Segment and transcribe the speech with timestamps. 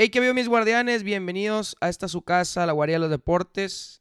[0.00, 4.00] Hey, que veo mis guardianes, bienvenidos a esta su casa, la Guardia de los Deportes.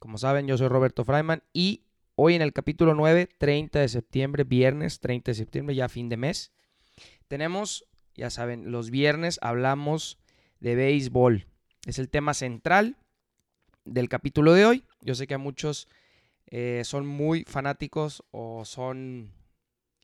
[0.00, 1.84] Como saben, yo soy Roberto Freiman y
[2.16, 6.16] hoy en el capítulo 9, 30 de septiembre, viernes 30 de septiembre, ya fin de
[6.16, 6.50] mes,
[7.28, 7.84] tenemos,
[8.16, 10.18] ya saben, los viernes hablamos
[10.58, 11.46] de béisbol.
[11.86, 12.96] Es el tema central
[13.84, 14.84] del capítulo de hoy.
[15.02, 15.86] Yo sé que a muchos
[16.46, 19.30] eh, son muy fanáticos o son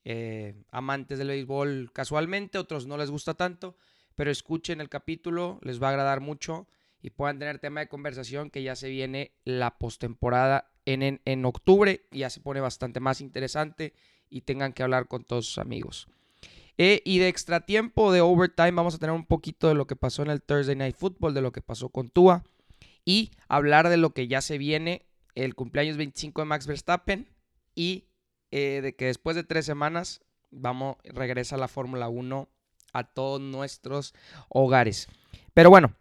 [0.05, 3.75] eh, amantes del béisbol casualmente, otros no les gusta tanto
[4.19, 6.67] pero escuchen el capítulo, les va a agradar mucho
[7.01, 12.05] y puedan tener tema de conversación que ya se viene la postemporada en, en, octubre
[12.11, 13.95] y ya se pone bastante más interesante
[14.29, 16.09] y tengan que hablar con todos sus amigos.
[16.79, 19.95] Eh, y de extra tiempo, de overtime, vamos a tener un poquito de lo que
[19.95, 22.43] pasó en el Thursday Night Football, de lo que pasó con Tua
[23.05, 25.07] y hablar de lo que ya se viene,
[25.37, 27.29] el cumpleaños 25 de Max Verstappen
[27.77, 28.09] y
[28.51, 32.49] eh, de que después de tres semanas vamos, regresa la Fórmula 1
[32.93, 34.15] a todos nuestros
[34.49, 35.09] hogares.
[35.55, 35.93] Pero bueno,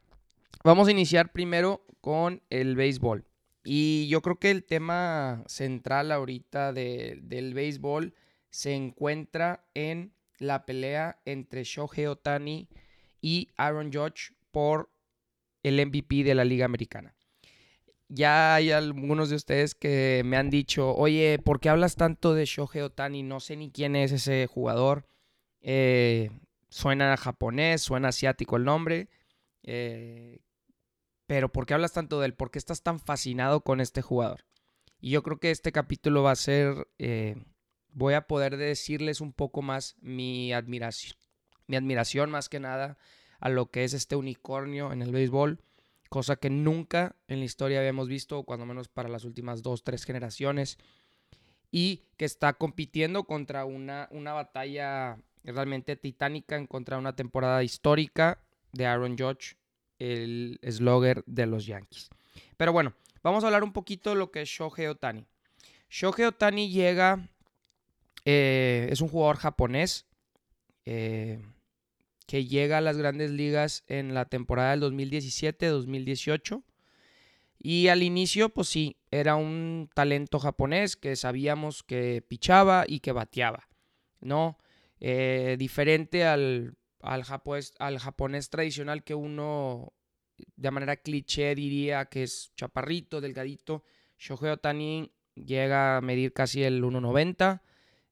[0.64, 3.25] vamos a iniciar primero con el béisbol.
[3.64, 8.14] Y yo creo que el tema central ahorita del béisbol
[8.50, 12.70] se encuentra en la pelea entre Shohei Otani
[13.22, 14.89] y Aaron Judge por
[15.64, 17.14] el MVP de la Liga Americana.
[18.09, 22.45] Ya hay algunos de ustedes que me han dicho, oye, ¿por qué hablas tanto de
[22.45, 23.22] Shohei Otani?
[23.22, 25.06] No sé ni quién es ese jugador.
[25.59, 26.30] Eh,
[26.70, 29.10] Suena japonés, suena asiático el nombre.
[29.64, 30.40] Eh,
[31.28, 32.34] pero ¿por qué hablas tanto de él?
[32.34, 34.46] ¿Por qué estás tan fascinado con este jugador?
[35.00, 37.36] Y yo creo que este capítulo va a ser, eh,
[37.92, 41.18] voy a poder decirles un poco más mi admiración,
[41.68, 42.98] mi admiración más que nada
[43.40, 45.62] a lo que es este unicornio en el béisbol,
[46.10, 50.04] cosa que nunca en la historia habíamos visto, cuando menos para las últimas dos, tres
[50.04, 50.80] generaciones,
[51.70, 55.20] y que está compitiendo contra una, una batalla
[55.52, 59.58] realmente titánica en contra de una temporada histórica de Aaron Judge,
[60.00, 62.09] el slogger de los Yankees.
[62.58, 65.26] Pero bueno, vamos a hablar un poquito de lo que es Shohei Otani.
[65.89, 67.27] Shohei Otani llega,
[68.26, 70.05] eh, es un jugador japonés
[70.86, 71.42] eh,
[72.26, 76.64] que llega a las grandes ligas en la temporada del 2017-2018.
[77.60, 83.14] Y al inicio, pues sí, era un talento japonés que sabíamos que pichaba y que
[83.14, 83.67] bateaba,
[84.20, 84.58] ¿no?
[84.99, 87.23] Eh, diferente al, al,
[87.80, 89.93] al japonés tradicional que uno
[90.55, 93.83] de manera cliché diría que es chaparrito, delgadito.
[94.17, 97.61] Shohei Otani llega a medir casi el 1.90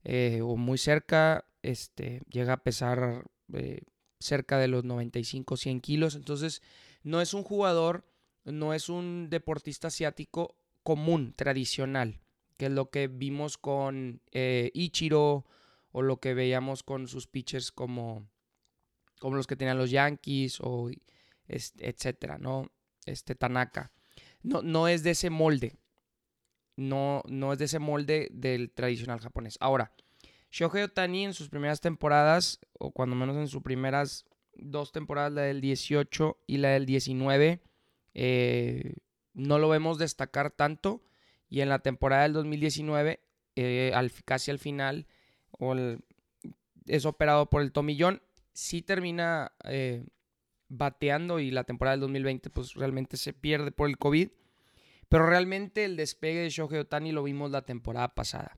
[0.04, 3.82] eh, o muy cerca, este, llega a pesar eh,
[4.20, 6.16] cerca de los 95-100 kilos.
[6.16, 6.62] Entonces,
[7.02, 8.06] no es un jugador,
[8.44, 12.22] no es un deportista asiático común, tradicional,
[12.58, 15.46] que es lo que vimos con Ichiro
[15.98, 18.28] o lo que veíamos con sus pitchers como,
[19.22, 20.90] como los que tenían los Yankees o
[21.48, 22.70] etcétera, ¿no?
[23.06, 23.94] Este Tanaka.
[24.44, 25.78] No, no es de ese molde.
[26.76, 29.56] No, no es de ese molde del tradicional japonés.
[29.62, 29.94] Ahora,
[30.52, 35.44] Shohei Otani en sus primeras temporadas, o cuando menos en sus primeras dos temporadas, la
[35.44, 37.62] del 18 y la del 19,
[38.16, 38.96] eh,
[39.34, 41.06] no lo vemos destacar tanto.
[41.48, 43.22] Y en la temporada del 2019,
[43.56, 45.08] eh, al, casi al final,
[45.60, 45.76] o
[46.86, 48.22] es operado por el tomillón,
[48.54, 50.06] sí termina eh,
[50.70, 54.30] bateando y la temporada del 2020 pues realmente se pierde por el COVID.
[55.08, 58.58] Pero realmente el despegue de Shohei Otani lo vimos la temporada pasada.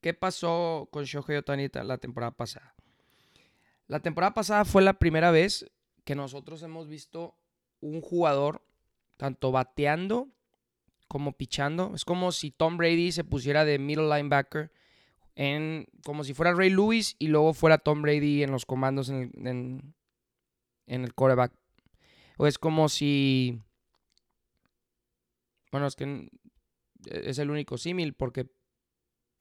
[0.00, 2.74] ¿Qué pasó con Shohei Otani la temporada pasada?
[3.86, 5.70] La temporada pasada fue la primera vez
[6.04, 7.36] que nosotros hemos visto
[7.80, 8.62] un jugador
[9.16, 10.28] tanto bateando
[11.08, 11.92] como pichando.
[11.94, 14.72] Es como si Tom Brady se pusiera de middle linebacker
[15.36, 19.32] en como si fuera Ray Lewis y luego fuera Tom Brady en los comandos en
[19.46, 19.94] el,
[20.86, 21.52] en, el coreback.
[22.36, 23.60] O es como si...
[25.72, 26.28] Bueno, es que
[27.06, 28.48] es el único símil porque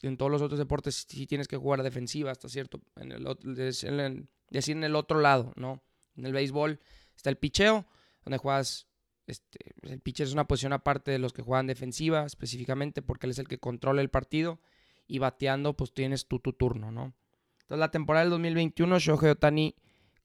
[0.01, 4.75] en todos los otros deportes sí tienes que jugar defensiva hasta cierto, en el, decir
[4.75, 5.81] en el otro lado, ¿no?
[6.17, 6.79] En el béisbol
[7.15, 7.85] está el picheo,
[8.25, 8.87] donde juegas,
[9.27, 13.31] este, el pitcher es una posición aparte de los que juegan defensiva específicamente porque él
[13.31, 14.59] es el que controla el partido
[15.07, 17.13] y bateando, pues tienes tú tu turno, ¿no?
[17.61, 19.75] Entonces, la temporada del 2021, Shohei Otani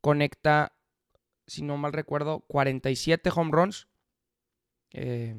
[0.00, 0.72] conecta,
[1.46, 3.88] si no mal recuerdo, 47 home runs.
[4.92, 5.36] Eh,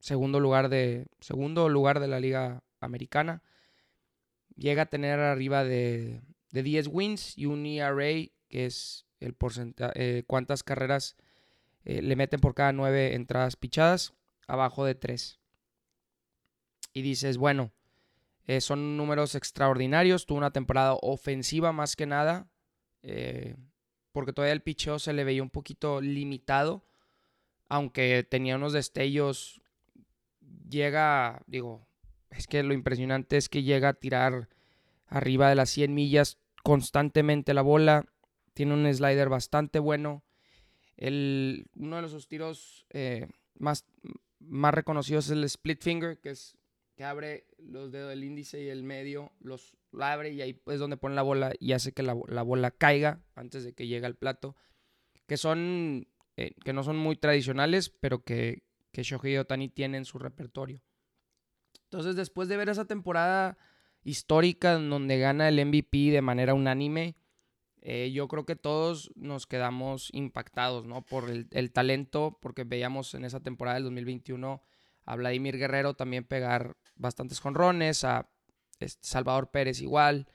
[0.00, 3.42] segundo, lugar de, segundo lugar de la Liga Americana.
[4.56, 10.24] Llega a tener arriba de, 10 wins y un ERA, que es el porcentaje, eh,
[10.26, 11.16] cuántas carreras
[11.84, 14.14] eh, le meten por cada 9 entradas pichadas,
[14.46, 15.38] abajo de 3.
[16.94, 17.72] Y dices, bueno,
[18.48, 20.24] eh, son números extraordinarios.
[20.24, 22.50] Tuvo una temporada ofensiva más que nada.
[23.02, 23.56] Eh,
[24.10, 26.82] porque todavía el picheo se le veía un poquito limitado,
[27.68, 29.60] aunque tenía unos destellos.
[30.68, 31.86] Llega, digo,
[32.30, 34.48] es que lo impresionante es que llega a tirar
[35.06, 38.06] arriba de las 100 millas constantemente la bola.
[38.54, 40.24] Tiene un slider bastante bueno.
[40.96, 43.28] El, uno de los tiros eh,
[43.58, 43.84] más,
[44.40, 46.57] más reconocidos es el split finger, que es
[46.98, 50.96] que abre los dedos del índice y el medio, los abre y ahí es donde
[50.96, 54.56] pone la bola y hace que la, bola caiga antes de que llegue al plato.
[55.28, 60.06] Que son, eh, que no son muy tradicionales, pero que, que Shohei Otani tiene en
[60.06, 60.82] su repertorio.
[61.84, 63.58] Entonces, después de ver esa temporada
[64.02, 67.14] histórica en donde gana el MVP de manera unánime,
[67.80, 71.02] eh, yo creo que todos nos quedamos impactados, ¿no?
[71.02, 74.64] Por el, talento, porque veíamos en esa temporada del 2021
[75.08, 78.28] a Vladimir Guerrero también pegar bastantes jonrones, a
[78.78, 80.28] este, Salvador Pérez igual,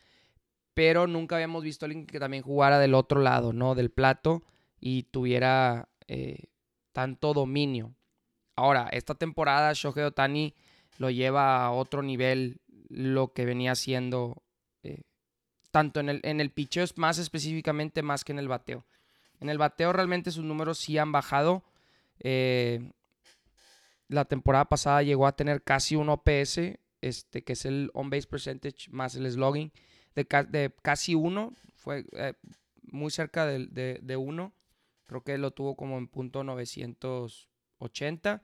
[0.74, 3.76] pero nunca habíamos visto a alguien que también jugara del otro lado, ¿no?
[3.76, 4.42] Del plato
[4.80, 6.46] y tuviera eh,
[6.92, 7.94] tanto dominio.
[8.56, 10.56] Ahora, esta temporada Shohei Otani
[10.98, 12.60] lo lleva a otro nivel
[12.90, 14.42] lo que venía haciendo
[14.82, 15.04] eh,
[15.70, 18.88] tanto en el, en el picheo más específicamente más que en el bateo.
[19.40, 21.64] En el bateo realmente sus números sí han bajado.
[22.20, 22.92] Eh,
[24.08, 26.60] la temporada pasada llegó a tener casi un OPS,
[27.02, 29.72] este, que es el on-base percentage más el slogging,
[30.16, 31.54] de, de casi uno.
[31.76, 32.34] Fue eh,
[32.84, 34.54] muy cerca de, de, uno.
[35.06, 38.42] Creo que lo tuvo como en punto 980.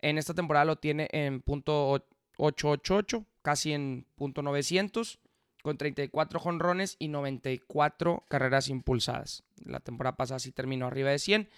[0.00, 1.90] En esta temporada lo tiene en punto
[2.36, 5.20] 888, casi en punto 900
[5.62, 9.44] con 34 jonrones y 94 carreras impulsadas.
[9.64, 11.48] La temporada pasada sí terminó arriba de 100.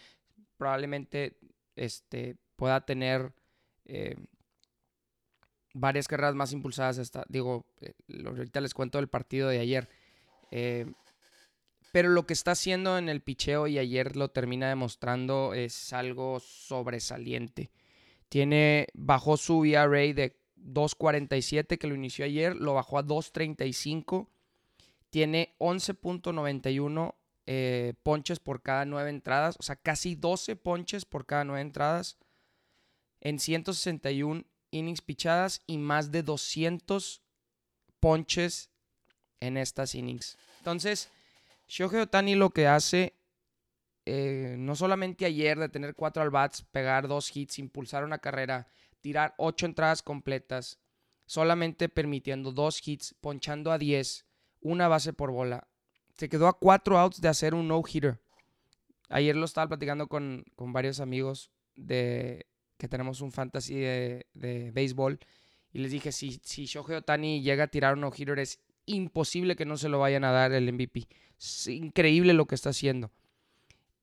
[0.56, 1.38] Probablemente
[1.74, 3.32] este, pueda tener
[3.84, 4.16] eh,
[5.76, 6.98] varias carreras más impulsadas.
[6.98, 7.94] Hasta, digo, eh,
[8.24, 9.88] ahorita les cuento del partido de ayer.
[10.50, 10.86] Eh,
[11.92, 16.40] pero lo que está haciendo en el picheo y ayer lo termina demostrando es algo
[16.40, 17.70] sobresaliente.
[18.28, 24.28] Tiene, bajó su ERA de 2.47 que lo inició ayer, lo bajó a 2.35.
[25.10, 27.14] Tiene 11.91
[27.46, 32.18] eh, ponches por cada 9 entradas, o sea, casi 12 ponches por cada 9 entradas
[33.20, 37.22] en 161 innings pichadas y más de 200
[38.00, 38.70] ponches
[39.40, 40.36] en estas innings.
[40.58, 41.10] Entonces,
[41.68, 43.14] Shohei Otani lo que hace,
[44.04, 48.68] eh, no solamente ayer de tener 4 al bats, pegar 2 hits, impulsar una carrera,
[49.00, 50.78] tirar 8 entradas completas,
[51.26, 54.26] solamente permitiendo 2 hits, ponchando a 10,
[54.60, 55.68] una base por bola.
[56.16, 58.20] Se quedó a 4 outs de hacer un no-hitter.
[59.08, 62.46] Ayer lo estaba platicando con, varios amigos de
[62.76, 65.18] que tenemos un fantasy de, de béisbol
[65.76, 69.66] y les dije, si, si Shohei Otani llega a tirar un no-hitter es imposible que
[69.66, 71.06] no se lo vayan a dar el MVP.
[71.38, 73.10] Es increíble lo que está haciendo.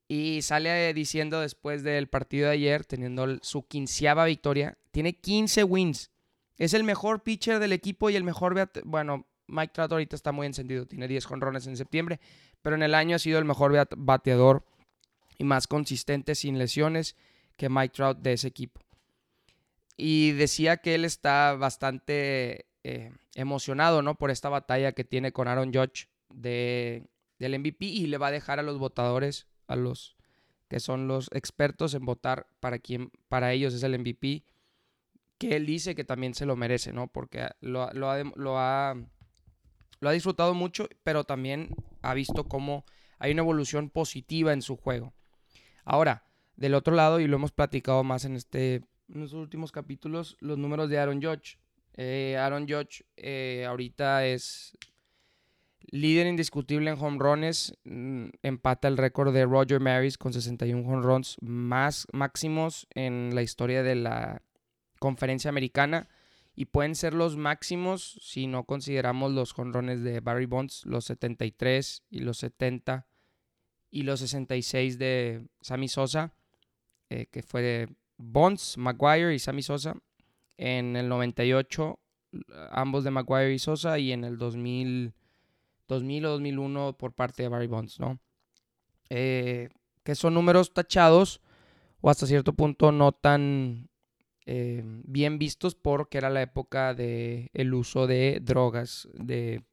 [0.08, 6.12] Y sale diciendo después del partido de ayer, teniendo su quinceava victoria, tiene 15 wins.
[6.58, 8.70] Es el mejor pitcher del equipo y el mejor...
[8.84, 12.20] Bueno, Mike Trout ahorita está muy encendido, tiene 10 conrones en septiembre,
[12.62, 14.64] pero en el año ha sido el mejor bateador
[15.40, 17.16] y más consistente sin lesiones
[17.56, 18.82] que Mike Trout de ese equipo.
[19.96, 24.16] Y decía que él está bastante eh, emocionado ¿no?
[24.16, 27.08] por esta batalla que tiene con Aaron Judge de,
[27.40, 30.18] del MVP y le va a dejar a los votadores a los
[30.68, 34.44] que son los expertos en votar para quien para ellos es el MVP,
[35.38, 37.10] que él dice que también se lo merece, ¿no?
[37.10, 38.96] Porque lo, ha, lo, ha,
[40.00, 42.86] lo ha disfrutado mucho, pero también ha visto cómo
[43.20, 45.14] hay una evolución positiva en su juego.
[45.86, 48.76] Ahora, del otro lado, y lo hemos platicado más en, este,
[49.10, 51.58] en los últimos capítulos, los números de Aaron Judge.
[51.96, 54.78] Eh, Aaron Judge eh, ahorita es
[55.94, 61.04] Líder indiscutible en home runs, mm, empata el récord de Roger Maris con 61 home
[61.04, 64.42] runs más máximos en la historia de la
[65.00, 66.08] conferencia americana
[66.56, 72.04] y pueden ser los máximos si no consideramos los jonrones de Barry Bonds, los 73
[72.10, 73.06] y los 70
[73.92, 76.34] y los 66 de Sammy Sosa,
[77.14, 79.96] eh, que fue de Bonds, Maguire y Sammy Sosa.
[80.58, 82.00] En el 98,
[82.72, 85.14] ambos de Maguire y Sosa, y en el 2000
[85.88, 88.20] 2000 o 2001 por parte de Barry Bonds, ¿no?
[89.10, 89.70] Eh,
[90.04, 91.42] que son números tachados
[92.02, 93.90] o hasta cierto punto no tan
[94.46, 99.64] eh, bien vistos porque era la época del el uso de drogas de,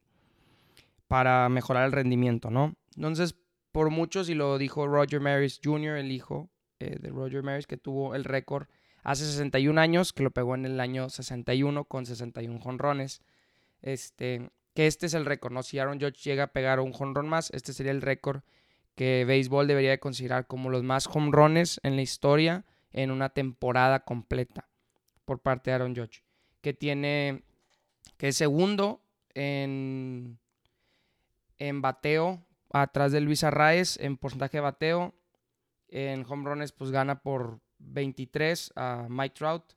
[1.07, 2.75] para mejorar el rendimiento, ¿no?
[2.95, 3.35] Entonces,
[3.71, 6.50] por muchos, y lo dijo Roger Maris Jr., el hijo
[6.81, 8.67] eh, de Roger Maris, que tuvo el récord
[9.03, 13.21] hace 61 años, que lo pegó en el año 61 con 61 jonrones.
[13.81, 15.63] Este, que este es el récord, ¿no?
[15.63, 18.41] Si Aaron Judge llega a pegar un jonrón más, este sería el récord
[18.95, 24.01] que béisbol debería de considerar como los más runs en la historia en una temporada
[24.03, 24.69] completa
[25.25, 26.23] por parte de Aaron Judge,
[26.61, 27.43] que tiene,
[28.17, 29.01] que es segundo
[29.33, 30.39] en,
[31.57, 35.15] en bateo atrás de Luis Arraez en porcentaje de bateo,
[35.91, 39.73] en home runs pues gana por 23 a Mike Trout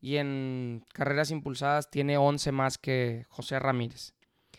[0.00, 4.12] y en carreras impulsadas tiene 11 más que José Ramírez.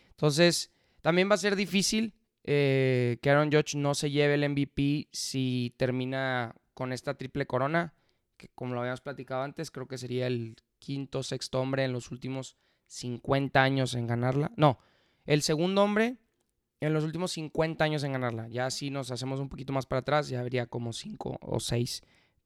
[0.09, 0.71] Entonces,
[1.01, 5.73] también va a ser difícil eh, que Aaron Judge no se lleve el MVP si
[5.77, 7.93] termina con esta triple corona,
[8.37, 12.11] que como lo habíamos platicado antes, creo que sería el quinto, sexto hombre en los
[12.11, 14.51] últimos 50 años en ganarla.
[14.57, 14.79] No,
[15.25, 16.17] el segundo hombre
[16.79, 18.47] en los últimos 50 años en ganarla.
[18.47, 22.03] Ya si nos hacemos un poquito más para atrás, ya habría como 5 o 6.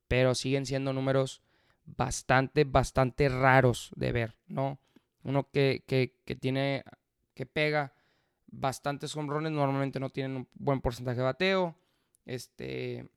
[0.07, 1.41] Pero siguen siendo números
[1.85, 4.79] bastante, bastante raros de ver, ¿no?
[5.23, 6.83] Uno que, que, que tiene,
[7.33, 7.93] que pega
[8.51, 11.75] bastantes hombrones, normalmente no tienen un buen porcentaje de bateo,
[12.25, 13.09] este,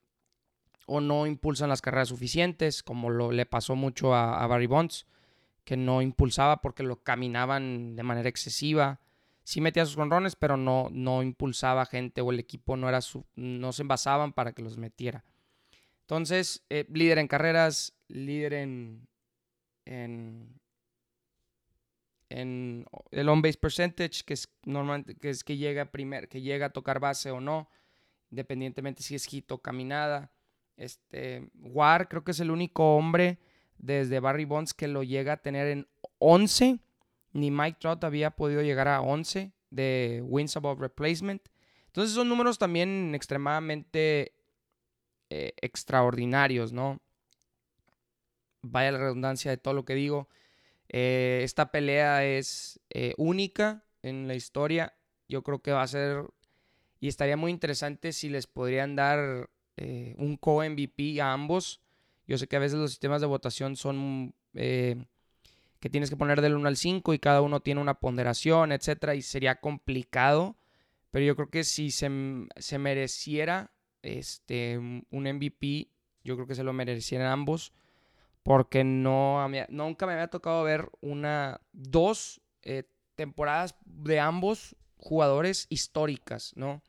[0.86, 5.06] o no impulsan las carreras suficientes, como lo, le pasó mucho a, Barry Bonds,
[5.64, 9.00] que no impulsaba porque lo caminaban de manera excesiva.
[9.44, 13.26] Sí metía sus honrones, pero no, no impulsaba gente o el equipo no, era su,
[13.34, 15.24] no se envasaban para que los metiera.
[16.02, 19.08] Entonces, eh, líder en carreras, líder en,
[19.84, 20.60] en,
[22.28, 26.72] en el on-base percentage, que es normalmente que es que llega, primer, que llega a
[26.72, 27.68] tocar base o no,
[28.30, 30.32] independientemente si es hit o caminada.
[30.76, 33.38] Este, War creo que es el único hombre
[33.78, 36.78] desde Barry Bonds que lo llega a tener en 11.
[37.32, 41.42] Ni Mike Trout había podido llegar a 11 de wins above replacement.
[41.86, 44.34] Entonces son números también extremadamente
[45.30, 47.00] eh, extraordinarios, ¿no?
[48.62, 50.28] Vaya la redundancia de todo lo que digo.
[50.88, 54.94] Eh, esta pelea es eh, única en la historia.
[55.28, 56.26] Yo creo que va a ser
[57.00, 59.50] y estaría muy interesante si les podrían dar
[60.16, 61.80] un co-MVP a ambos.
[62.28, 64.32] Yo sé que a veces los sistemas de votación son
[65.82, 69.16] que tienes que poner del 1 al 5 y cada uno tiene una ponderación, etcétera,
[69.16, 70.56] y sería complicado.
[71.10, 72.08] Pero yo creo que si se,
[72.56, 75.88] se mereciera este, un MVP,
[76.22, 77.72] yo creo que se lo merecieran ambos,
[78.44, 82.84] porque no, nunca me había tocado ver una, dos eh,
[83.16, 86.80] temporadas de ambos jugadores históricas, ¿no?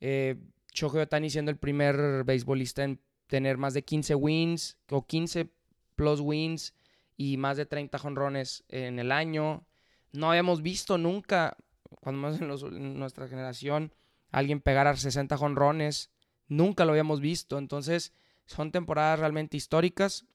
[0.00, 0.34] Eh,
[0.74, 5.48] Shohei Otani siendo el primer beisbolista en tener más de 15 wins o 15
[5.94, 6.74] plus wins
[7.16, 9.66] y más de 30 jonrones en el año.
[10.12, 11.56] No habíamos visto nunca,
[12.00, 13.94] cuando más en, nuestra generación,
[14.30, 16.10] alguien pegar a 60 jonrones.
[16.48, 17.58] Nunca lo habíamos visto.
[17.58, 18.12] Entonces,
[18.46, 20.26] son temporadas realmente históricas.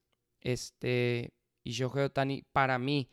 [0.42, 3.10] Este, y Shohei Otani, para mí,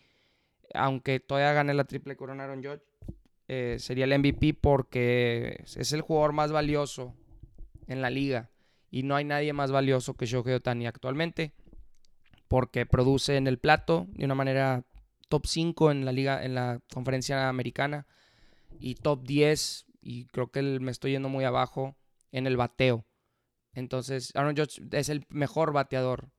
[0.74, 2.62] aunque todavía gane la triple corona Aaron
[3.46, 7.14] eh, sería el MVP porque es el jugador más valioso
[7.86, 8.50] en la liga.
[8.90, 11.52] Y no hay nadie más valioso que Shohei Otani actualmente.
[12.48, 14.84] Porque produce en el plato de una manera
[15.28, 18.06] top 5 en la liga, en la conferencia americana.
[18.78, 19.86] Y top 10.
[20.02, 21.96] Y creo que me estoy yendo muy abajo
[22.32, 23.06] en el bateo.
[23.72, 26.30] Entonces, Aaron Judge es el mejor bateador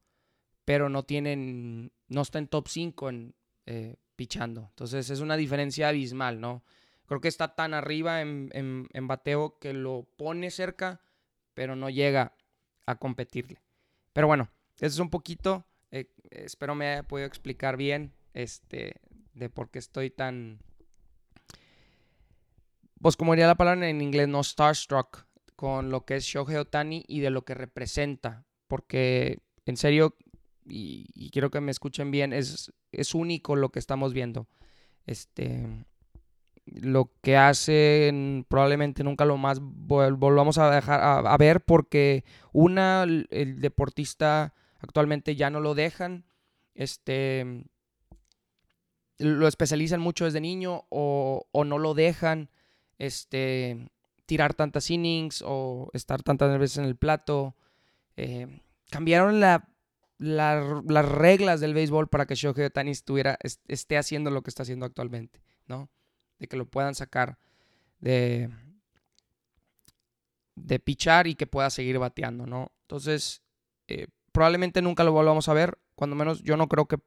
[0.65, 3.35] pero no tienen, no está en top 5 en
[3.67, 4.67] eh, pichando.
[4.71, 6.63] Entonces es una diferencia abismal, ¿no?
[7.05, 11.01] Creo que está tan arriba en, en, bateo que lo pone cerca,
[11.53, 12.35] pero no llega
[12.88, 13.62] a competirle.
[14.12, 15.67] Pero bueno, eso es un poquito,
[16.32, 19.01] espero me haya podido explicar bien este,
[19.34, 20.60] de por qué estoy tan,
[23.01, 27.03] pues como diría la palabra en inglés, no starstruck con lo que es Shohei Otani
[27.08, 28.46] y de lo que representa.
[28.67, 30.15] Porque en serio,
[30.65, 34.48] y, quiero que me escuchen bien, es, es único lo que estamos viendo.
[35.05, 35.86] Este,
[36.65, 43.60] lo que hacen probablemente nunca lo más volvamos a dejar a, ver porque una el
[43.62, 44.53] deportista
[44.86, 46.25] actualmente ya no lo dejan
[46.74, 47.65] este
[49.18, 52.50] lo especializan mucho desde niño o, no lo dejan
[52.98, 53.89] este
[54.25, 57.56] tirar tantas innings o estar tantas veces en el plato
[58.18, 59.70] eh, cambiaron la
[60.18, 63.38] las reglas del béisbol para que Shohei Otani estuviera,
[63.68, 65.89] esté haciendo lo que está haciendo actualmente, ¿no?
[66.39, 67.38] De que lo puedan sacar
[68.00, 68.50] de,
[70.56, 72.72] de pichar y que pueda seguir bateando, ¿no?
[72.82, 73.42] Entonces,
[73.88, 76.98] eh, probablemente nunca lo volvamos a ver, cuando menos yo no creo que...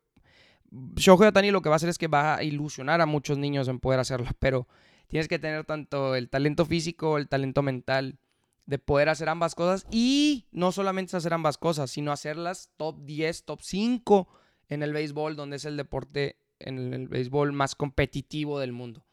[0.96, 3.68] Shohei Otani lo que va a hacer es que va a ilusionar a muchos niños
[3.68, 4.66] en poder hacerlo, pero
[5.08, 8.18] tienes que tener tanto el talento físico, el talento mental,
[8.64, 13.44] de poder hacer ambas cosas y no solamente hacer ambas cosas, sino hacerlas top 10,
[13.44, 14.28] top 5
[14.70, 19.04] en el béisbol, donde es el deporte en el béisbol más competitivo del mundo.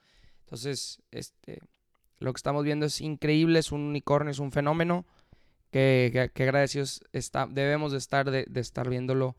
[0.46, 1.60] Entonces, este,
[2.20, 5.06] Lo que estamos viendo es increíble, es un unicornio, es un fenómeno
[5.72, 9.36] que, agradecidos está, debemos de estar, de, de estar viéndolo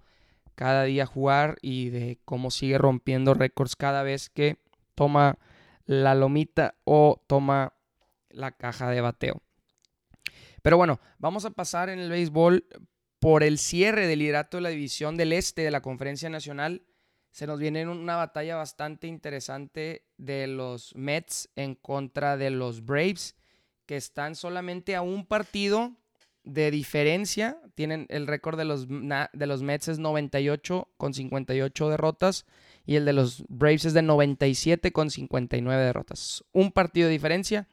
[0.54, 4.58] cada día jugar y de cómo sigue rompiendo récords cada vez que
[4.94, 5.38] toma
[5.84, 7.74] la lomita o toma
[8.30, 9.42] la caja de bateo.
[10.62, 12.66] Pero bueno, vamos a pasar en el béisbol
[13.20, 16.82] por el cierre del liderato de la división del este de la Conferencia Nacional.
[17.30, 23.36] Se nos viene una batalla bastante interesante de los Mets en contra de los Braves,
[23.84, 25.96] que están solamente a un partido
[26.46, 27.58] de diferencia.
[27.74, 32.46] Tienen el récord de los, de los Mets es 98 con 58 derrotas
[32.86, 36.44] y el de los Braves es de 97 con 59 derrotas.
[36.52, 37.68] Un partido de diferencia.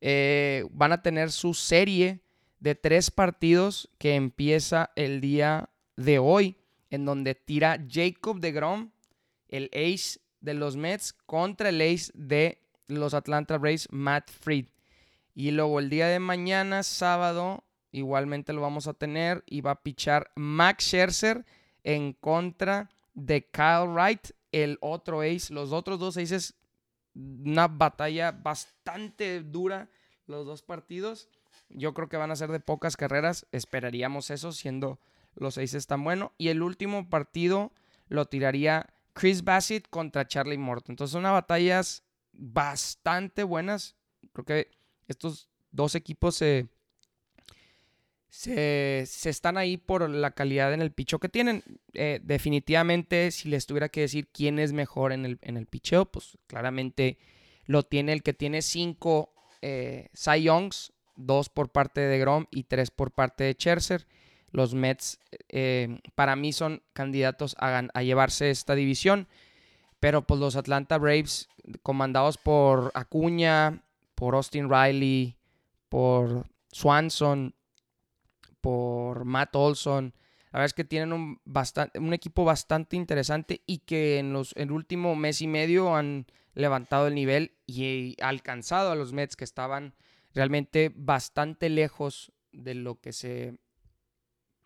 [0.00, 2.20] Eh, van a tener su serie
[2.60, 6.58] de tres partidos que empieza el día de hoy,
[6.90, 8.90] en donde tira Jacob de Grom,
[9.48, 14.66] el ace de los Mets, contra el ace de los Atlanta Braves, Matt Fried.
[15.34, 17.64] Y luego el día de mañana, sábado,
[17.94, 21.46] igualmente lo vamos a tener y va a pichar Max Scherzer
[21.84, 25.54] en contra de Kyle Wright, el otro ace.
[25.54, 26.54] Los otros dos aces,
[27.14, 29.88] una batalla bastante dura
[30.26, 31.28] los dos partidos.
[31.68, 33.46] Yo creo que van a ser de pocas carreras.
[33.52, 34.98] Esperaríamos eso, siendo
[35.36, 36.32] los aces tan buenos.
[36.36, 37.70] Y el último partido
[38.08, 40.94] lo tiraría Chris Bassett contra Charlie Morton.
[40.94, 43.94] Entonces, son batallas bastante buenas.
[44.32, 44.70] Creo que
[45.06, 46.68] estos dos equipos se
[48.34, 51.62] se, están ahí por la calidad en el picho que tienen.
[51.92, 56.06] Eh, definitivamente, si les tuviera que decir quién es mejor en el, en el picheo,
[56.06, 57.16] pues claramente
[57.66, 62.64] lo tiene el que tiene cinco eh, Cy Youngs, dos por parte de Grom y
[62.64, 64.08] tres por parte de Scherzer.
[64.50, 69.28] Los Mets eh, para mí son candidatos a, a, llevarse esta división,
[70.00, 71.48] pero pues los Atlanta Braves,
[71.82, 73.84] comandados por Acuña,
[74.16, 75.36] por Austin Riley,
[75.88, 77.54] por Swanson,
[78.64, 80.14] por Matt Olson.
[80.50, 85.14] La verdad es que tienen un, equipo bastante interesante y que en los, el último
[85.16, 89.94] mes y medio han levantado el nivel y alcanzado a los Mets que estaban
[90.32, 93.58] realmente bastante lejos de lo que se...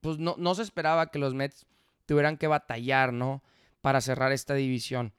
[0.01, 1.67] Pues no, no se esperaba que los Mets
[2.07, 3.43] tuvieran que batallar, ¿no?
[3.81, 5.13] Para cerrar esta división.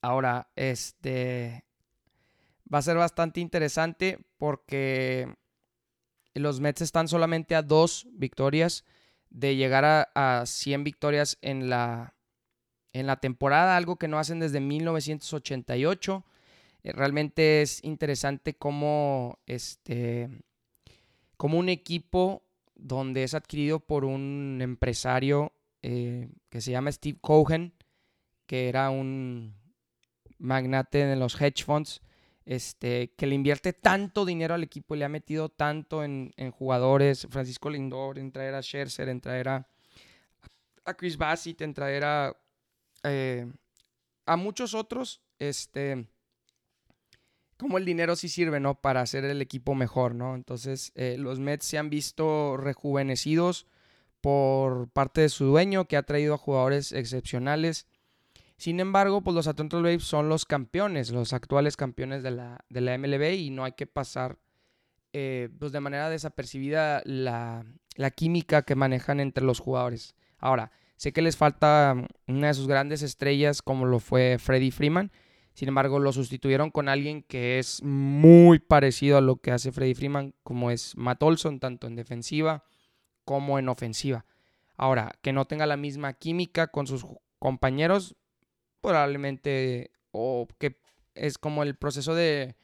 [0.00, 1.66] Ahora, este...
[2.72, 5.36] Va a ser bastante interesante porque
[6.40, 8.84] los Mets están solamente a dos victorias
[9.30, 12.14] de llegar a, 100 victorias en la,
[12.92, 16.24] en la temporada, algo que no hacen desde 1988.
[16.82, 20.28] Eh, realmente es interesante cómo, este,
[21.36, 22.42] como un equipo
[22.74, 27.72] donde es adquirido por un empresario eh, que se llama Steve Cohen,
[28.46, 29.54] que era un
[30.38, 32.00] magnate de los hedge funds,
[32.46, 37.26] este, que le invierte tanto dinero al equipo y le ha metido tanto en, jugadores,
[37.28, 39.68] Francisco Lindor, en traer a Scherzer, en traer a,
[40.96, 42.36] Chris Bassett, en traer a,
[43.02, 43.52] eh,
[44.24, 46.06] a muchos otros, este,
[47.56, 48.80] como el dinero sí sirve, ¿no?
[48.80, 50.36] Para hacer el equipo mejor, ¿no?
[50.36, 53.66] Entonces, eh, los Mets se han visto rejuvenecidos
[54.20, 57.86] por parte de su dueño, que ha traído a jugadores excepcionales.
[58.56, 62.80] Sin embargo, pues los Atlanta Braves son los campeones, los actuales campeones de la, de
[62.80, 64.38] la MLB y no hay que pasar
[65.18, 67.64] eh, pues de manera desapercibida la,
[68.14, 70.14] química que manejan entre los jugadores.
[70.36, 75.10] Ahora, sé que les falta una de sus grandes estrellas como lo fue Freddie Freeman.
[75.54, 79.94] Sin embargo, lo sustituyeron con alguien que es muy parecido a lo que hace Freddie
[79.94, 82.64] Freeman, como es Matt Olson, tanto en defensiva
[83.24, 84.26] como en ofensiva.
[84.76, 87.06] Ahora, que no tenga la misma química con sus
[87.38, 88.16] compañeros,
[88.86, 90.80] probablemente, o que
[91.14, 92.56] es como el proceso de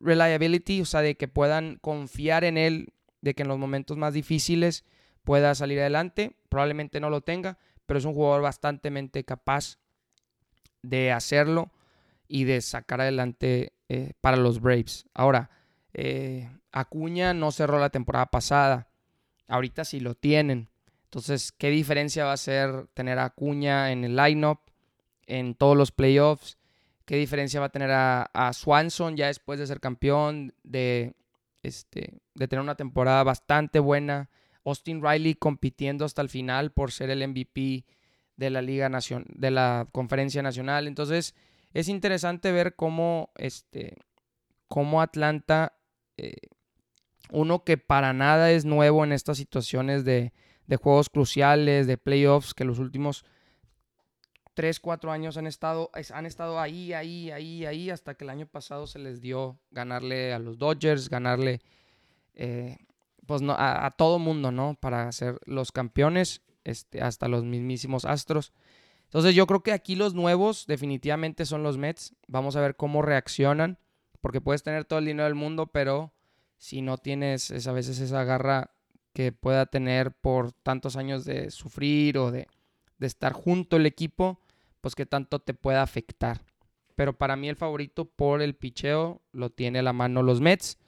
[0.00, 4.12] reliability, o sea, de que puedan confiar en él, de que en los momentos más
[4.12, 4.84] difíciles
[5.22, 6.36] pueda salir adelante.
[6.48, 8.90] Probablemente no lo tenga, pero es un jugador bastante
[9.24, 9.78] capaz
[10.82, 11.70] de hacerlo
[12.26, 15.04] y de sacar adelante eh, para los Braves.
[15.14, 15.50] Ahora,
[15.92, 18.88] eh, Acuña no cerró la temporada pasada.
[19.46, 20.70] Ahorita sí lo tienen.
[21.04, 24.69] Entonces, ¿qué diferencia va a ser tener a Acuña en el lineup?
[25.30, 26.58] En todos los playoffs.
[27.06, 31.14] ¿Qué diferencia va a tener a, Swanson ya después de ser campeón, de,
[31.62, 34.28] este, de tener una temporada bastante buena?
[34.64, 37.84] Austin Riley compitiendo hasta el final por ser el MVP
[38.36, 40.86] de la Liga Nacional, de la Conferencia Nacional.
[40.86, 41.34] Entonces,
[41.72, 43.96] es interesante ver cómo, este,
[44.68, 45.78] cómo Atlanta,
[46.16, 46.34] eh,
[47.30, 50.32] uno que para nada es nuevo en estas situaciones de,
[50.66, 53.24] de juegos cruciales, de playoffs, que los últimos
[54.60, 58.44] tres, cuatro años han estado, han estado ahí, ahí, ahí, ahí, hasta que el año
[58.44, 61.62] pasado se les dio ganarle a los Dodgers, ganarle
[62.34, 62.76] eh,
[63.24, 64.76] pues no, a, todo mundo, ¿no?
[64.78, 68.52] Para ser los campeones, este, hasta los mismísimos Astros.
[69.04, 72.14] Entonces yo creo que aquí los nuevos definitivamente son los Mets.
[72.28, 73.78] Vamos a ver cómo reaccionan,
[74.20, 76.12] porque puedes tener todo el dinero del mundo, pero
[76.58, 78.72] si no tienes a veces esa garra
[79.14, 82.46] que pueda tener por tantos años de sufrir o de,
[82.98, 84.38] de estar junto el equipo,
[84.80, 86.44] pues que tanto te pueda afectar.
[86.94, 90.78] Pero para mí el favorito por el picheo lo tiene a la mano los Mets,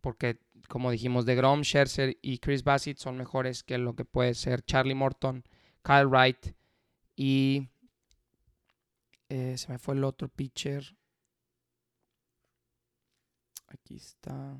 [0.00, 4.34] porque como dijimos, de Grom, Scherzer y Chris Bassett son mejores que lo que puede
[4.34, 5.42] ser Charlie Morton,
[5.82, 6.54] Kyle Wright
[7.16, 7.68] y
[9.30, 10.94] eh, se me fue el otro pitcher.
[13.68, 14.58] Aquí está.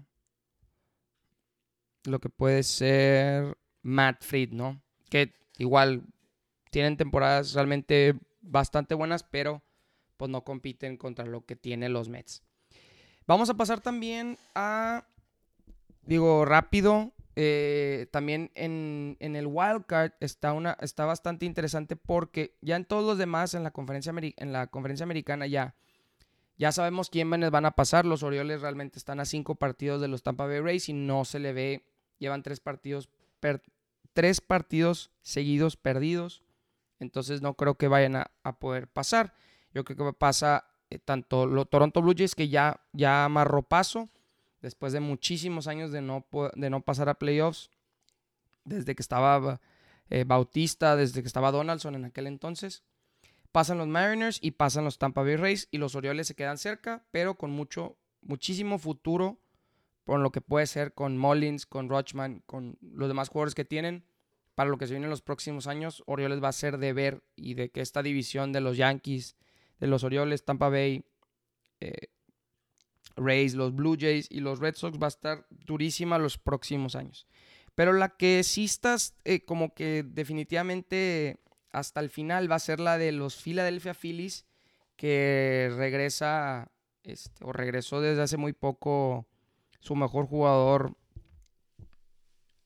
[2.04, 4.82] Lo que puede ser Matt Fried, ¿no?
[5.10, 6.04] Que igual
[6.70, 9.62] tienen temporadas realmente bastante buenas, pero
[10.16, 12.42] pues no compiten contra lo que tienen los Mets.
[13.26, 15.06] Vamos a pasar también a
[16.08, 17.12] digo, rápido.
[17.40, 23.04] Eh, también en, en, el wildcard está, una, está bastante interesante porque ya en todos
[23.04, 25.76] los demás, en la conferencia, en la conferencia americana ya,
[26.56, 28.06] ya sabemos quiénes van a pasar.
[28.06, 31.38] Los Orioles realmente están a cinco partidos de los Tampa Bay Rays y no se
[31.38, 31.84] le ve,
[32.18, 33.08] llevan tres partidos,
[34.14, 36.42] tres partidos seguidos perdidos.
[36.98, 39.34] Entonces no creo que vayan a, poder pasar.
[39.72, 44.08] Yo creo que pasa eh, tanto los Toronto Blue Jays que ya, ya amarró paso
[44.60, 47.70] después de muchísimos años de no, de no pasar a playoffs,
[48.64, 49.60] desde que estaba
[50.10, 52.82] eh, Bautista, desde que estaba Donaldson en aquel entonces.
[53.52, 57.04] Pasan los Mariners y pasan los Tampa Bay Rays y los Orioles se quedan cerca,
[57.10, 59.38] pero con mucho, muchísimo futuro
[60.04, 64.04] por lo que puede ser con Mullins, con Rochman, con los demás jugadores que tienen.
[64.58, 67.22] Para lo que se viene en los próximos años, Orioles va a ser de ver
[67.36, 69.36] y de que esta división de los Yankees,
[69.78, 71.04] de los Orioles, Tampa Bay,
[71.78, 72.08] eh,
[73.14, 77.28] Rays, los Blue Jays y los Red Sox va a estar durísima los próximos años.
[77.76, 78.68] Pero la que sí
[79.22, 81.38] eh, como que definitivamente
[81.70, 84.44] hasta el final va a ser la de los Philadelphia Phillies,
[84.96, 86.72] que regresa
[87.04, 89.28] este, o regresó desde hace muy poco
[89.78, 90.96] su mejor jugador,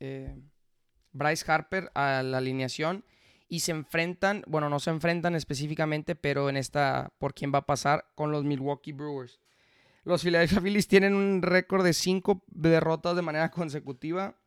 [0.00, 0.40] eh,
[1.12, 3.04] Bryce Harper, a la alineación.
[3.48, 7.66] Y se enfrentan, bueno, no se enfrentan específicamente, pero en esta, por quién va a
[7.66, 9.40] pasar, con los Milwaukee Brewers.
[10.04, 14.38] Los Philadelphia Phillies tienen un récord de cinco derrotas de manera consecutiva,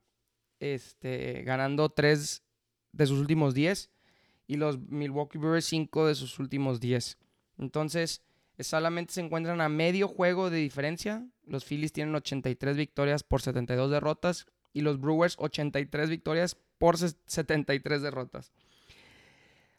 [0.59, 2.43] este, ganando tres
[2.91, 3.91] de sus últimos diez.
[4.47, 7.17] Y los Milwaukee Brewers cinco de sus últimos diez.
[7.57, 8.21] Entonces,
[8.59, 11.27] solamente se encuentran a medio juego de diferencia.
[11.45, 14.47] Los Phillies tienen 83 victorias por 72 derrotas.
[14.75, 18.51] Y los Brewers 83 victorias por 73 derrotas.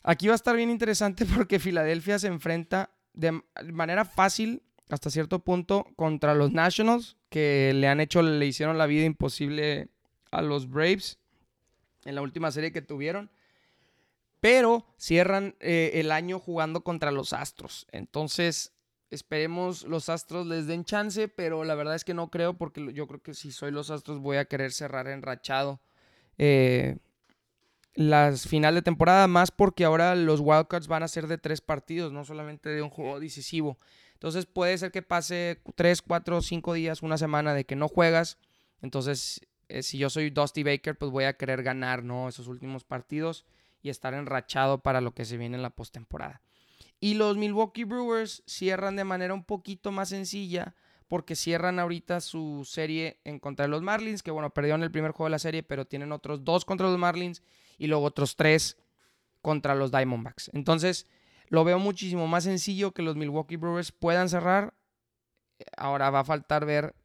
[0.02, 5.40] Aquí va a estar bien interesante porque Filadelfia se enfrenta de manera fácil hasta cierto
[5.40, 9.88] punto contra los Nationals, que le han hecho, le hicieron la vida imposible
[10.30, 11.18] a los Braves
[12.04, 13.30] en la última serie que tuvieron.
[14.40, 17.86] Pero cierran eh, el año jugando contra los Astros.
[17.90, 18.72] Entonces,
[19.10, 23.06] esperemos los Astros les den chance, pero la verdad es que no creo, porque yo
[23.06, 25.80] creo que si soy los Astros voy a querer cerrar enrachado
[26.38, 26.98] eh,
[27.94, 32.12] las final de temporada, más porque ahora los Wildcards van a ser de tres partidos,
[32.12, 33.78] no solamente de un juego decisivo.
[34.12, 38.38] Entonces puede ser que pase 3, 4, 5 días, una semana de que no juegas.
[38.80, 42.28] Entonces, eh, si yo soy Dusty Baker, pues voy a querer ganar, ¿no?
[42.28, 43.44] Esos últimos partidos
[43.82, 46.42] y estar enrachado para lo que se viene en la postemporada.
[47.06, 50.74] Y los Milwaukee Brewers cierran de manera un poquito más sencilla
[51.06, 55.12] porque cierran ahorita su serie en contra de los Marlins, que bueno, perdieron el primer
[55.12, 57.44] juego de la serie, pero tienen otros dos contra los Marlins
[57.78, 58.76] y luego otros tres
[59.40, 60.50] contra los Diamondbacks.
[60.52, 61.06] Entonces,
[61.46, 64.74] lo veo muchísimo más sencillo que los Milwaukee Brewers puedan cerrar.
[65.76, 66.96] Ahora va a faltar ver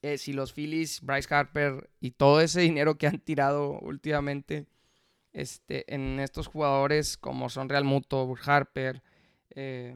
[0.00, 4.71] eh, si los Phillies, Bryce Harper y todo ese dinero que han tirado últimamente
[5.32, 9.02] este, en estos jugadores como son Real Muto, Harper,
[9.50, 9.94] eh,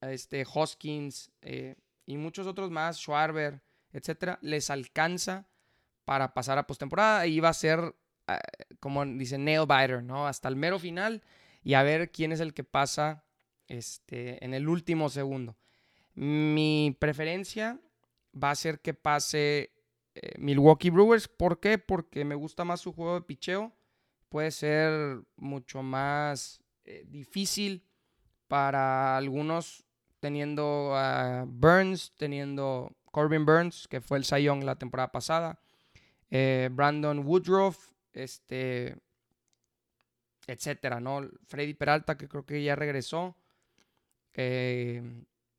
[0.00, 5.48] este, Hoskins eh, y muchos otros más, Schwarber, etcétera, les alcanza
[6.04, 7.94] para pasar a postemporada y va a ser,
[8.80, 10.26] como dice nail biter, ¿no?
[10.26, 11.22] Hasta el mero final
[11.62, 13.24] y a ver quién es el que pasa
[13.66, 15.56] este, en el último segundo.
[16.14, 17.78] Mi preferencia
[18.32, 19.72] va a ser que pase
[20.14, 21.28] eh, Milwaukee Brewers.
[21.28, 21.78] ¿Por qué?
[21.78, 23.72] Porque me gusta más su juego de picheo.
[24.28, 27.82] Puede ser mucho más eh, difícil
[28.46, 29.84] para algunos
[30.20, 35.60] teniendo a Burns, teniendo Corbin Burns, que fue el Young la temporada pasada.
[36.30, 38.96] Eh, Brandon Woodruff, este,
[40.46, 41.28] etcétera, ¿no?
[41.46, 43.36] Freddy Peralta, que creo que ya regresó.
[44.34, 45.02] Eh,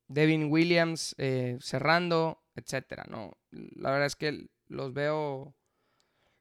[0.06, 1.14] Devin Williams
[1.60, 3.36] cerrando, etcétera, ¿no?
[3.50, 5.54] La verdad es que los veo,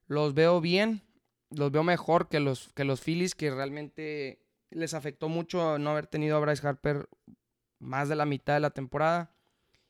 [0.08, 1.04] los veo bien,
[1.52, 4.40] los veo mejor que los, que los Phillies, que realmente
[4.72, 7.10] les afectó mucho no haber tenido a Bryce Harper
[7.80, 9.32] más de la mitad de la temporada.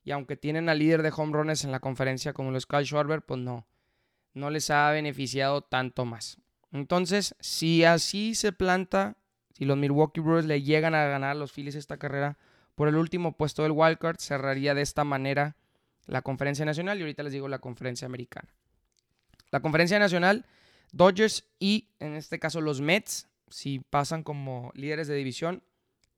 [0.04, 3.22] Y aunque tienen al líder de home runs en la conferencia como los Kyle Schwarber,
[3.22, 3.68] pues no,
[4.34, 6.40] no les ha beneficiado tanto más.
[6.72, 9.18] Entonces, si así se planta,
[9.54, 12.38] si los Milwaukee Brewers le llegan a ganar a los Phillies esta carrera
[12.76, 15.58] por el último puesto del wildcard, cerraría de esta manera
[16.06, 18.50] la conferencia nacional y ahorita les digo la conferencia americana.
[19.52, 20.46] La conferencia nacional,
[20.92, 25.64] Dodgers y en este caso los Mets, si pasan como líderes de división,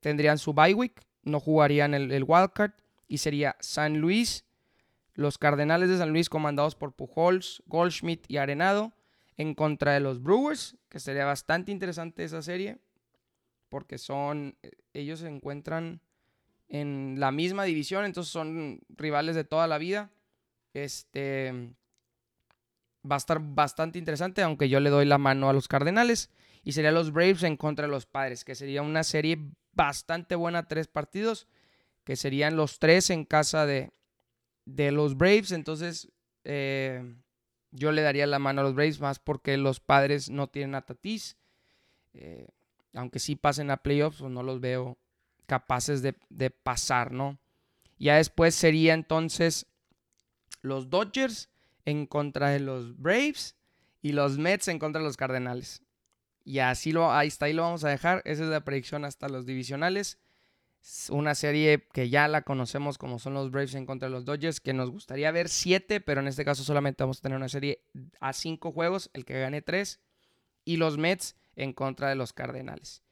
[0.00, 2.72] tendrían su bye week, no jugarían el, el wildcard
[3.08, 4.44] y sería San Luis,
[5.14, 8.92] los Cardenales de San Luis comandados por Pujols, Goldschmidt y Arenado
[9.36, 12.78] en contra de los Brewers, que sería bastante interesante esa serie,
[13.68, 16.00] porque son, eh, ellos se encuentran
[16.68, 20.10] en la misma división, entonces son rivales de toda la vida.
[20.74, 21.74] Este
[23.08, 26.30] va a estar bastante interesante, aunque yo le doy la mano a los Cardenales.
[26.64, 29.38] Y sería los Braves en contra de los Padres, que sería una serie
[29.72, 31.48] bastante buena, tres partidos,
[32.04, 33.90] que serían los tres en casa de,
[34.64, 35.50] de los Braves.
[35.50, 36.08] Entonces,
[36.44, 37.16] eh,
[37.72, 40.82] yo le daría la mano a los Braves más porque los padres no tienen a
[40.82, 41.36] Tatis.
[42.14, 42.46] Eh,
[42.94, 44.98] aunque sí pasen a playoffs, pues no los veo
[45.46, 47.38] capaces de, de, pasar, ¿no?
[47.98, 49.66] Ya después sería entonces
[50.60, 51.48] los Dodgers
[51.84, 53.56] en contra de los Braves
[54.00, 55.82] y los Mets en contra de los Cardenales.
[56.44, 58.22] Y así lo, está, ahí lo vamos a dejar.
[58.24, 60.18] Esa es la predicción hasta los divisionales
[61.10, 64.60] una serie que ya la conocemos como son los Braves en contra de los Dodgers,
[64.60, 67.84] que nos gustaría ver siete, pero en este caso solamente vamos a tener una serie
[68.20, 70.00] a cinco juegos, el que gane tres,
[70.64, 73.02] y los Mets en contra de los Cardenales.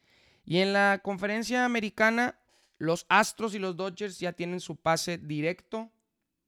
[0.44, 2.40] Y en la conferencia americana,
[2.78, 5.92] los Astros y los Dodgers ya tienen su pase directo,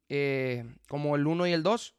[0.08, 1.94] eh, como el 1 y el 2.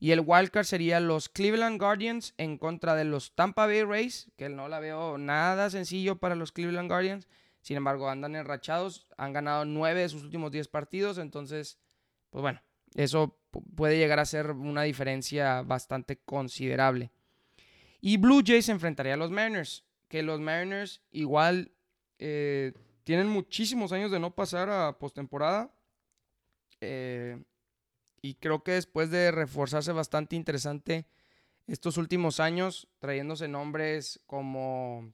[0.00, 4.48] Y el wildcard sería los Cleveland Guardians en contra de los Tampa Bay Rays, que
[4.48, 7.28] no la veo nada sencillo para los Cleveland Guardians.
[7.60, 11.78] Sin embargo, andan enrachados, han ganado nueve de sus últimos diez partidos, entonces,
[12.30, 12.62] pues bueno,
[12.94, 13.38] eso
[13.76, 17.10] puede llegar a ser una diferencia bastante considerable.
[18.00, 21.72] Y Blue Jays enfrentaría a los Mariners, que los Mariners igual
[22.18, 22.72] eh,
[23.04, 25.74] tienen muchísimos años de no pasar a postemporada.
[26.80, 27.38] Eh,
[28.22, 31.06] y creo que después de reforzarse bastante interesante
[31.66, 35.12] estos últimos años, trayéndose nombres como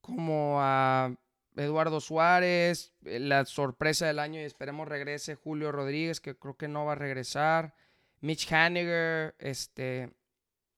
[0.00, 1.16] como a
[1.56, 6.68] Eduardo Suárez, eh, la sorpresa del año y esperemos regrese Julio Rodríguez, que creo que
[6.68, 7.74] no va a regresar,
[8.20, 10.12] Mitch Haniger, este,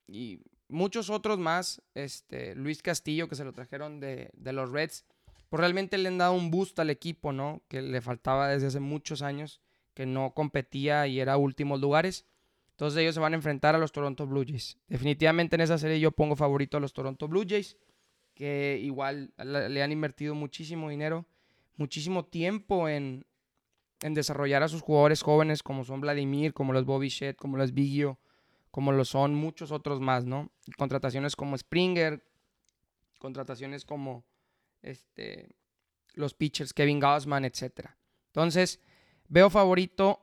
[0.07, 5.05] y muchos otros más, este, Luis Castillo, que se lo trajeron de, de los Reds,
[5.49, 7.63] pues realmente le han dado un boost al equipo, ¿no?
[7.69, 9.61] Que le faltaba desde hace muchos años,
[9.97, 12.27] que no competía y era últimos lugares.
[12.73, 14.79] Entonces ellos se van a enfrentar a los Toronto Blue Jays.
[14.89, 17.79] Definitivamente en esa serie yo pongo favorito a los Toronto Blue Jays
[18.35, 21.27] que igual le han invertido muchísimo dinero,
[21.77, 23.25] muchísimo tiempo en,
[24.01, 28.21] desarrollar a sus jugadores jóvenes como son Vladimir, como los Bobby Shedd, como los Bigio,
[28.71, 30.53] como lo son muchos otros más, ¿no?
[30.77, 32.23] Contrataciones como Springer,
[33.19, 34.27] contrataciones como
[34.83, 35.49] este,
[36.13, 37.93] los pitchers Kevin Gausman, etc.
[38.27, 38.79] Entonces,
[39.29, 40.23] veo favorito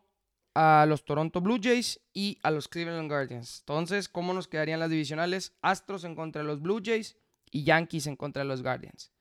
[0.56, 3.60] a los Toronto Blue Jays y a los Cleveland Guardians.
[3.62, 5.54] Entonces, ¿cómo nos quedarían las divisionales?
[5.62, 7.18] Astros en contra de los Blue Jays
[7.52, 9.12] y Yankees en contra de los Guardians.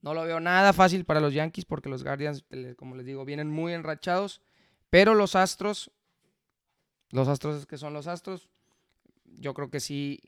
[0.00, 2.44] No lo veo nada fácil para los Yankees porque los Guardians,
[2.76, 4.40] como les digo, vienen muy enrachados.
[4.88, 5.90] Pero los Astros,
[7.10, 8.48] los Astros es que son los Astros,
[9.38, 10.20] yo creo que sí,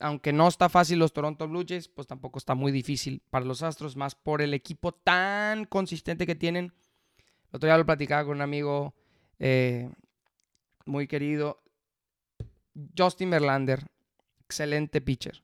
[0.00, 3.62] aunque no está fácil los Toronto Blue Jays, pues tampoco está muy difícil para los
[3.62, 6.72] Astros, más por el equipo tan consistente que tienen.
[7.54, 8.96] Otro día lo platicaba con un amigo
[9.38, 9.88] eh,
[10.86, 11.62] muy querido,
[12.98, 13.86] Justin Verlander,
[14.40, 15.40] excelente pitcher.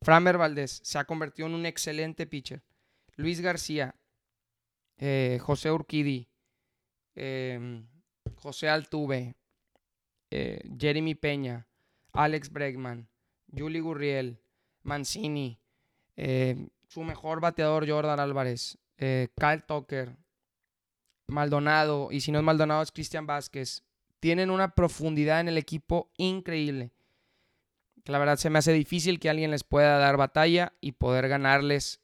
[0.00, 2.62] Framer Valdés se ha convertido en un excelente pitcher.
[3.16, 3.96] Luis García,
[4.98, 6.28] eh, José Urquidi,
[7.16, 7.88] em,
[8.36, 9.34] José Altuve,
[10.30, 11.66] eh, Jeremy Peña,
[12.12, 13.08] Alex Bregman,
[13.52, 14.40] Julie Gurriel,
[14.84, 15.58] Mancini,
[16.14, 20.16] em, su mejor bateador Jordan Álvarez, Kyle Tucker,
[21.28, 23.82] Maldonado, y si no es Maldonado es Cristian Vázquez.
[24.20, 26.92] Tienen una profundidad en el equipo increíble
[28.08, 32.00] la verdad se me hace difícil que alguien les pueda dar batalla y poder ganarles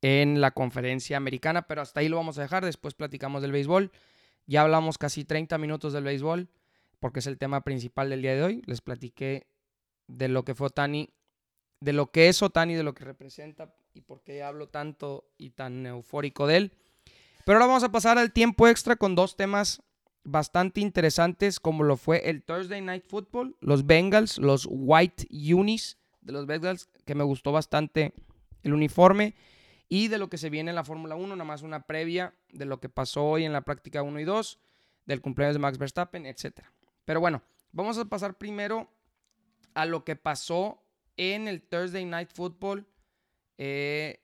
[0.00, 3.92] en la conferencia americana, pero hasta ahí lo vamos a dejar, después platicamos del béisbol.
[4.46, 6.48] Ya hablamos casi 30 minutos del béisbol,
[7.00, 8.62] porque es el tema principal del día de hoy.
[8.66, 9.46] Les platiqué
[10.06, 11.10] de lo que fue Tani
[11.80, 15.50] de lo que es Otani, de lo que representa y por qué hablo tanto y
[15.50, 16.72] tan eufórico de él.
[17.48, 19.82] Pero ahora vamos a pasar al tiempo extra con dos temas
[20.22, 26.34] bastante interesantes como lo fue el Thursday Night Football, los Bengals, los White Unis de
[26.34, 28.12] los Bengals, que me gustó bastante
[28.62, 29.34] el uniforme,
[29.88, 32.66] y de lo que se viene en la Fórmula 1, nada más una previa de
[32.66, 34.58] lo que pasó hoy en la práctica 1 y 2,
[35.06, 36.66] del cumpleaños de Max Verstappen, etc.
[37.06, 37.40] Pero bueno,
[37.72, 38.90] vamos a pasar primero
[39.72, 40.82] a lo que pasó
[41.16, 42.86] en el Thursday Night Football
[43.56, 44.20] eh,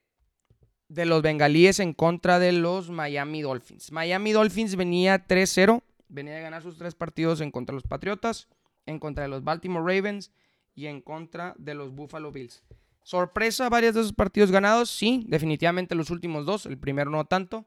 [0.89, 3.93] de los bengalíes en contra de los Miami Dolphins.
[3.93, 8.49] Miami Dolphins venía 3-0, venía de ganar sus tres partidos en contra de los Patriotas,
[8.87, 10.31] en contra de los Baltimore Ravens
[10.75, 12.63] y en contra de los Buffalo Bills.
[13.03, 17.67] Sorpresa, varios de esos partidos ganados, sí, definitivamente los últimos dos, el primero no tanto,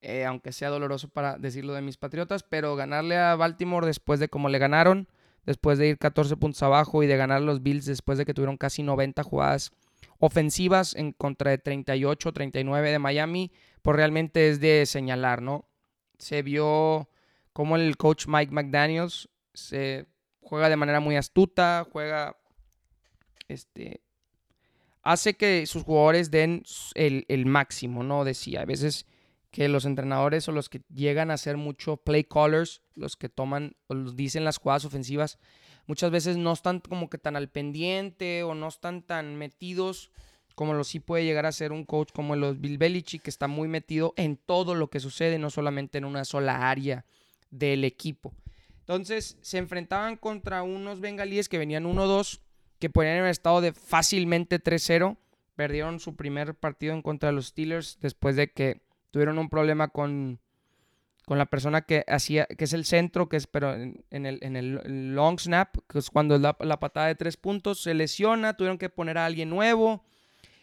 [0.00, 4.28] eh, aunque sea doloroso para decirlo de mis Patriotas, pero ganarle a Baltimore después de
[4.28, 5.08] cómo le ganaron,
[5.44, 8.56] después de ir 14 puntos abajo y de ganar los Bills después de que tuvieron
[8.56, 9.72] casi 90 jugadas
[10.18, 15.68] ofensivas en contra de 38, 39 de Miami, pues realmente es de señalar, ¿no?
[16.18, 17.08] Se vio
[17.52, 20.06] como el coach Mike McDaniels se
[20.40, 22.36] juega de manera muy astuta, juega,
[23.48, 24.00] este,
[25.02, 26.62] hace que sus jugadores den
[26.94, 28.24] el, máximo, ¿no?
[28.24, 29.06] Decía, a veces
[29.50, 33.76] que los entrenadores o los que llegan a hacer mucho play callers, los que toman
[33.86, 35.38] o los dicen las jugadas ofensivas,
[35.88, 40.12] muchas veces no están como que tan al pendiente o no están tan metidos
[40.54, 43.46] como lo sí puede llegar a ser un coach como los Bill Belichick, que está
[43.46, 47.04] muy metido en todo lo que sucede, no solamente en una sola área
[47.50, 48.34] del equipo.
[48.80, 52.40] Entonces se enfrentaban contra unos bengalíes que venían 1-2,
[52.80, 55.16] que podían haber estado de fácilmente 3-0.
[55.54, 59.86] Perdieron su primer partido en contra de los Steelers después de que tuvieron un problema
[59.88, 60.40] con,
[61.28, 64.56] con la persona que hacía, que es el centro, que es, pero en, el, en
[64.56, 68.78] el, long snap, que es cuando la, la patada de tres puntos, se lesiona, tuvieron
[68.78, 70.02] que poner a alguien nuevo,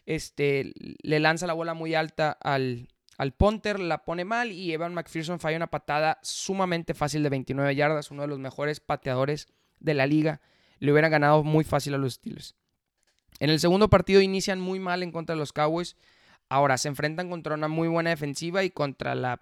[0.08, 0.74] este,
[1.04, 5.40] le lanza la bola muy alta al, al punter, la pone mal y Evan McPherson
[5.40, 9.48] falla una patada sumamente fácil de 29 yardas, uno de los mejores pateadores
[9.80, 10.42] de la liga.
[10.80, 12.56] Le hubiera ganado muy fácil a los Steelers.
[13.40, 15.96] En el segundo partido inician muy mal en contra de los Cowboys.
[16.50, 19.40] Ahora se enfrentan contra una muy buena defensiva y contra la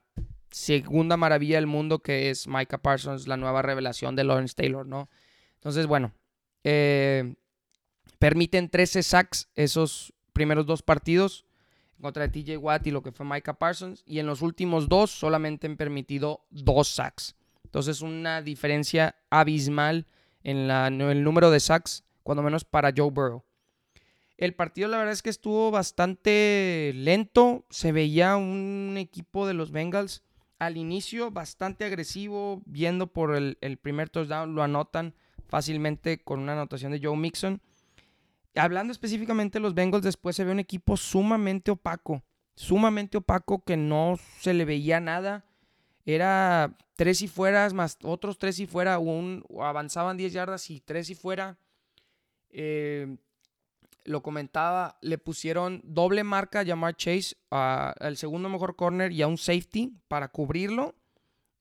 [0.54, 5.10] segunda maravilla del mundo que es Micah Parsons, la nueva revelación de Lawrence Taylor, ¿no?
[5.56, 6.14] Entonces, bueno,
[6.64, 7.36] eh,
[8.20, 11.46] permiten 13 sacks esos primeros dos partidos
[12.00, 14.04] contra TJ Watt y lo que fue Micah Parsons.
[14.06, 17.36] Y en los últimos dos solamente han permitido dos sacks.
[17.64, 20.06] Entonces, una diferencia abismal
[20.44, 23.44] en, la, en el número de sacks, cuando menos para Joe Burrow.
[24.38, 27.66] El partido la verdad es que estuvo bastante lento.
[27.70, 30.22] Se veía un equipo de los Bengals
[30.66, 35.14] al inicio bastante agresivo, viendo por el, primer touchdown, lo anotan
[35.48, 37.62] fácilmente con una anotación de Joe Mixon.
[38.56, 42.24] Hablando específicamente de los Bengals, después se ve un equipo sumamente opaco,
[42.56, 45.46] sumamente opaco que no se le veía nada.
[46.06, 51.10] Era tres y fueras, más otros tres y fuera, un, avanzaban 10 yardas y tres
[51.10, 51.58] y fuera.
[52.50, 53.18] Eh,
[54.06, 59.28] lo comentaba, le pusieron doble marca a Jamar Chase, al segundo mejor corner y a
[59.28, 60.96] un safety para cubrirlo.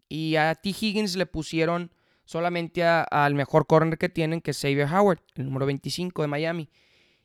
[0.09, 0.71] Y a T.
[0.71, 1.91] Higgins le pusieron
[2.25, 6.69] solamente al mejor corner que tienen, que es Xavier Howard, el número 25 de Miami.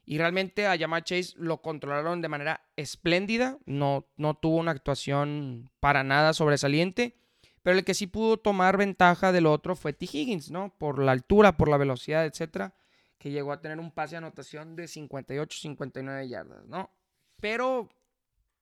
[0.05, 5.69] Y realmente a Jamar Chase lo controlaron de manera espléndida, no, no tuvo una actuación
[5.81, 7.17] para nada sobresaliente.
[7.61, 10.05] Pero el que sí pudo tomar ventaja del otro fue T.
[10.05, 10.73] Higgins, ¿no?
[10.77, 12.73] Por la altura, por la velocidad, etcétera
[13.17, 16.91] que llegó a tener un pase de anotación de 58, 59 yardas, ¿no?
[17.39, 17.89] Pero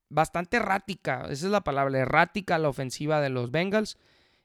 [0.10, 3.98] bastante errática, esa es la palabra, errática la ofensiva de los Bengals.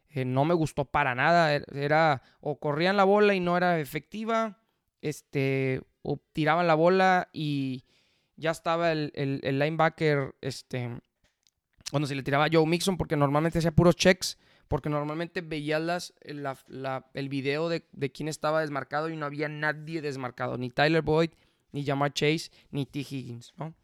[0.08, 3.78] Eh, no me gustó para nada, er, era o corrían la bola y no era
[3.78, 4.58] efectiva,
[5.00, 7.84] este, o tiraban la bola y
[8.36, 10.98] ya estaba el, linebacker, este,
[11.90, 14.38] cuando se le tiraba a Joe Mixon, porque normalmente hacía puros checks,
[14.70, 16.14] porque normalmente veías las,
[17.14, 21.30] el video de, quién estaba desmarcado y no había nadie desmarcado, ni Tyler Boyd,
[21.72, 23.00] ni Jamar Chase, ni T.
[23.00, 23.74] Higgins, ¿no?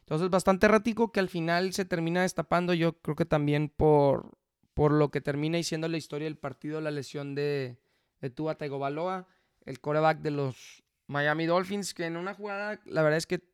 [0.00, 4.36] Entonces, bastante errático que al final se termina destapando, yo creo que también por,
[4.74, 7.78] por lo que termina siendo la historia del partido, la lesión de,
[8.20, 9.28] de Tua Tagovailoa,
[9.64, 13.44] el coreback de los Miami Dolphins, que en una jugada, la verdad es que,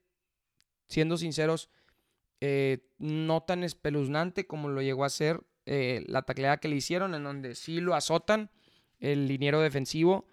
[0.86, 1.68] siendo sinceros,
[2.40, 7.14] eh, no tan espeluznante como lo llegó a ser eh, la tacleada que le hicieron,
[7.14, 8.48] en donde sí lo azotan
[9.00, 10.24] el liniero defensivo,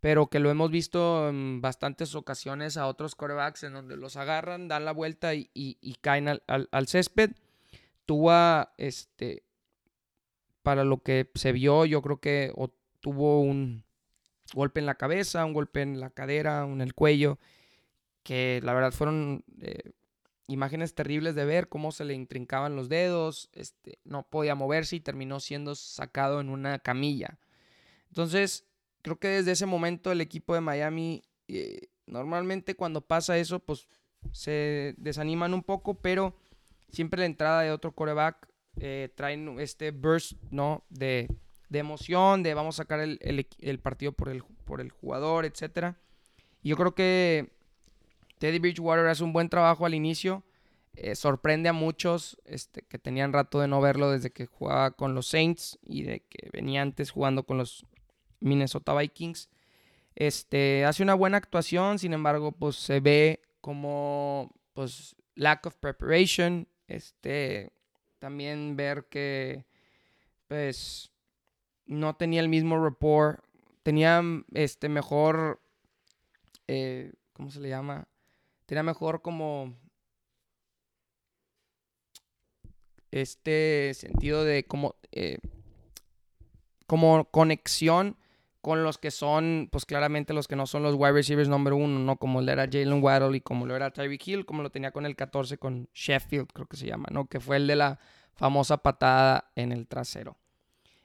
[0.00, 4.68] pero que lo hemos visto en bastantes ocasiones a otros corebacks en donde los agarran,
[4.68, 7.30] dan la vuelta y, caen al, césped.
[8.04, 9.44] Tuvo, este,
[10.62, 12.52] para lo que se vio, yo creo que
[13.00, 13.82] tuvo un
[14.52, 17.38] golpe en la cabeza, un golpe en la cadera, en el cuello,
[18.22, 19.92] que la verdad fueron eh,
[20.48, 25.00] imágenes terribles de ver cómo se le intrincaban los dedos, este, no podía moverse y
[25.00, 27.38] terminó siendo sacado en una camilla.
[28.08, 28.64] Entonces,
[29.02, 33.88] creo que desde ese momento el equipo de Miami, eh, normalmente cuando pasa eso, pues
[34.32, 36.36] se desaniman un poco, pero
[36.90, 40.84] siempre la entrada de otro coreback eh, traen este burst, ¿no?
[40.90, 41.28] De,
[41.70, 45.94] emoción, de vamos a sacar el, partido por el, por el jugador, etc.
[46.62, 47.55] Y yo creo que
[48.38, 50.44] Teddy Bridgewater hace un buen trabajo al inicio.
[50.94, 55.14] Eh, sorprende a muchos este, que tenían rato de no verlo desde que jugaba con
[55.14, 57.84] los Saints y de que venía antes jugando con los
[58.40, 59.50] Minnesota Vikings.
[60.14, 66.66] Este, hace una buena actuación, sin embargo, pues se ve como pues lack of preparation,
[66.88, 67.72] este,
[68.18, 69.66] también ver que
[70.48, 71.12] pues
[71.84, 73.44] no tenía el mismo rapport,
[73.82, 74.22] tenía
[74.54, 75.60] este mejor,
[76.66, 78.08] eh, ¿cómo se le llama?
[78.66, 79.74] Tenía mejor como
[83.10, 85.38] este sentido de como, eh,
[86.86, 88.16] como conexión
[88.60, 92.00] con los que son, pues claramente los que no son los wide receivers number uno,
[92.00, 92.16] ¿no?
[92.16, 95.06] Como lo era Jalen Waddle y como lo era Tyreek Hill, como lo tenía con
[95.06, 97.26] el 14 con Sheffield, creo que se llama, ¿no?
[97.26, 98.00] Que fue el de la
[98.34, 100.36] famosa patada en el trasero.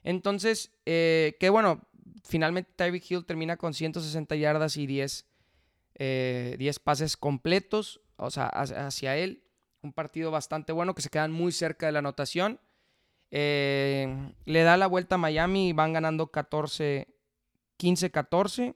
[0.03, 1.88] Entonces, eh, que bueno,
[2.24, 5.28] finalmente Tyreek Hill termina con 160 yardas y 10,
[5.98, 9.44] 10 eh, pases completos, o sea, hacia él.
[9.82, 12.60] Un partido bastante bueno que se quedan muy cerca de la anotación.
[13.32, 17.08] Eh, le da la vuelta a Miami y van ganando 14
[17.82, 18.76] 15-14.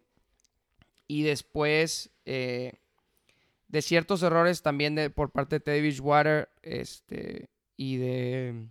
[1.07, 2.80] Y después eh,
[3.68, 8.68] de ciertos errores también de, por parte de Teddy Bridgewater este, y, de,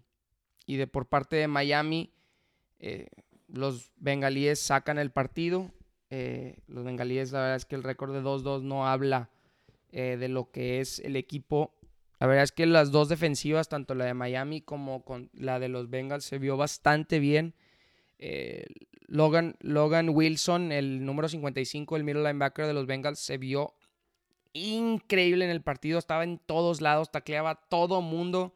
[0.67, 2.13] y de por parte de Miami,
[2.81, 3.07] eh,
[3.47, 5.71] los bengalíes sacan el partido.
[6.17, 9.31] Eh, los bengalíes, la verdad es que el récord de 2-2 no habla
[9.91, 11.73] de lo que es el equipo.
[12.19, 15.69] La verdad es que las dos defensivas, tanto la de Miami como con la de
[15.69, 17.55] los Bengals, se vio bastante bien.
[19.07, 23.75] Logan, Logan Wilson, el número 55, el middle linebacker de los Bengals, se vio
[24.55, 25.99] increíble en el partido.
[25.99, 28.55] Estaba en todos lados, tacleaba a todo mundo.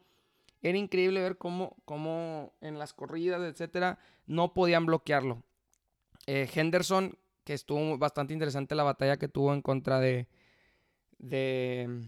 [0.63, 5.43] Era increíble ver cómo, cómo en las corridas, etcétera, no podían bloquearlo.
[6.27, 7.17] Eh, Henderson,
[7.49, 10.27] que estuvo bastante interesante la batalla que tuvo en contra de.
[11.17, 12.07] de.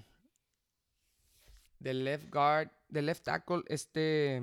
[1.79, 4.43] del left guard, del left tackle, este.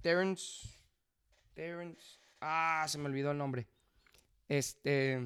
[0.00, 0.66] Terrence.
[1.52, 2.18] Terrence.
[2.40, 3.66] Ah, se me olvidó el nombre.
[4.48, 5.16] Este.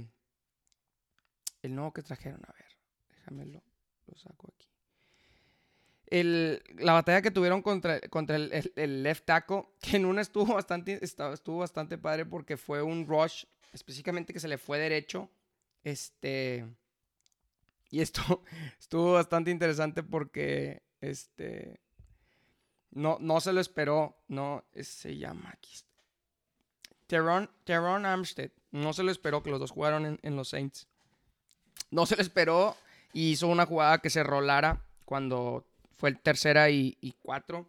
[1.62, 2.66] El nuevo que trajeron, a ver,
[3.10, 3.62] déjamelo,
[4.08, 4.66] lo saco aquí.
[6.08, 10.98] El, la batalla que tuvieron contra, contra el, left tackle, que en una estuvo bastante,
[11.00, 15.30] estuvo bastante padre porque fue un rush, específicamente que se le fue derecho.
[15.84, 16.66] Este.
[17.90, 18.42] Y esto
[18.78, 20.82] estuvo bastante interesante porque.
[21.00, 21.80] Este.
[22.90, 24.16] No, no se lo esperó.
[24.28, 25.50] No, se llama.
[25.52, 25.72] Aquí
[27.06, 30.86] Teron, Armstead no se lo esperó que los dos jugaron en, los Saints.
[31.90, 32.76] No se lo esperó
[33.12, 35.64] y hizo una jugada que se rolara cuando
[35.96, 37.66] fue el tercera y, cuatro,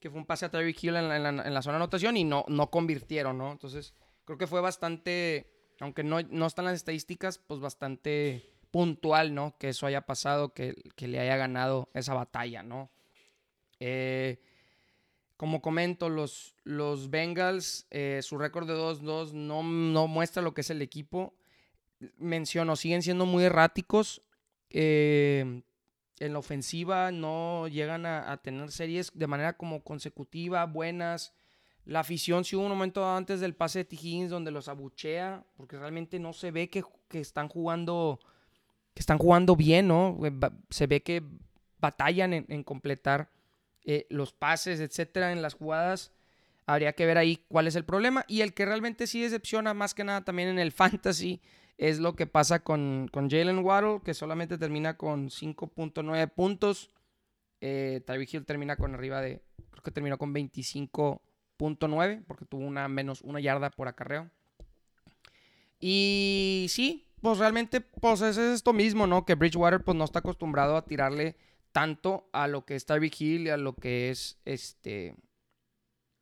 [0.00, 2.70] que fue un pase a Tyreek Hill en la, zona de anotación y no, no
[2.70, 3.52] convirtieron, ¿no?
[3.52, 3.92] Entonces,
[4.28, 5.50] creo que fue bastante,
[5.80, 9.56] aunque no, no están las estadísticas, pues bastante puntual, ¿no?
[9.56, 12.90] Que eso haya pasado, que, que le haya ganado esa batalla, ¿no?
[13.80, 14.38] Eh,
[15.38, 20.60] como comento, los, los Bengals, eh, su récord de 2-2 no, no, muestra lo que
[20.60, 21.34] es el equipo.
[22.18, 24.20] Menciono, siguen siendo muy erráticos.
[24.68, 25.62] Eh,
[26.18, 31.32] en la ofensiva no llegan a, tener series de manera como consecutiva, buenas.
[31.88, 34.28] La afición sí hubo un momento antes del pase de T.
[34.28, 38.20] donde los abuchea, porque realmente no se ve que, están jugando
[38.94, 40.18] que están jugando bien, ¿no?
[40.70, 41.22] Se ve que
[41.80, 43.30] batallan en completar
[43.90, 46.12] eh, los pases, etcétera, en las jugadas.
[46.66, 48.26] Habría que ver ahí cuál es el problema.
[48.28, 51.40] Y el que realmente sí decepciona más que nada también en el fantasy
[51.78, 56.90] es lo que pasa con, con Jalen Waddle, que solamente termina con 5.9 puntos.
[57.62, 60.34] Eh, Hill termina con arriba de, creo que terminó con
[61.58, 64.30] 25.9, porque tuvo una menos una yarda por acarreo.
[65.80, 69.24] Y sí, pues realmente pues es esto mismo, ¿no?
[69.24, 71.36] Que Bridgewater pues no está acostumbrado a tirarle
[71.72, 75.14] tanto a lo que es Tyreek Hill y a lo que es este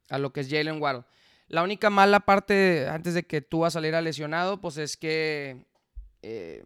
[0.08, 1.04] a lo que es Jalen Waddle.
[1.48, 4.96] La única mala parte antes de que tú vas a salir a lesionado, pues es
[4.96, 5.64] que
[6.22, 6.64] eh,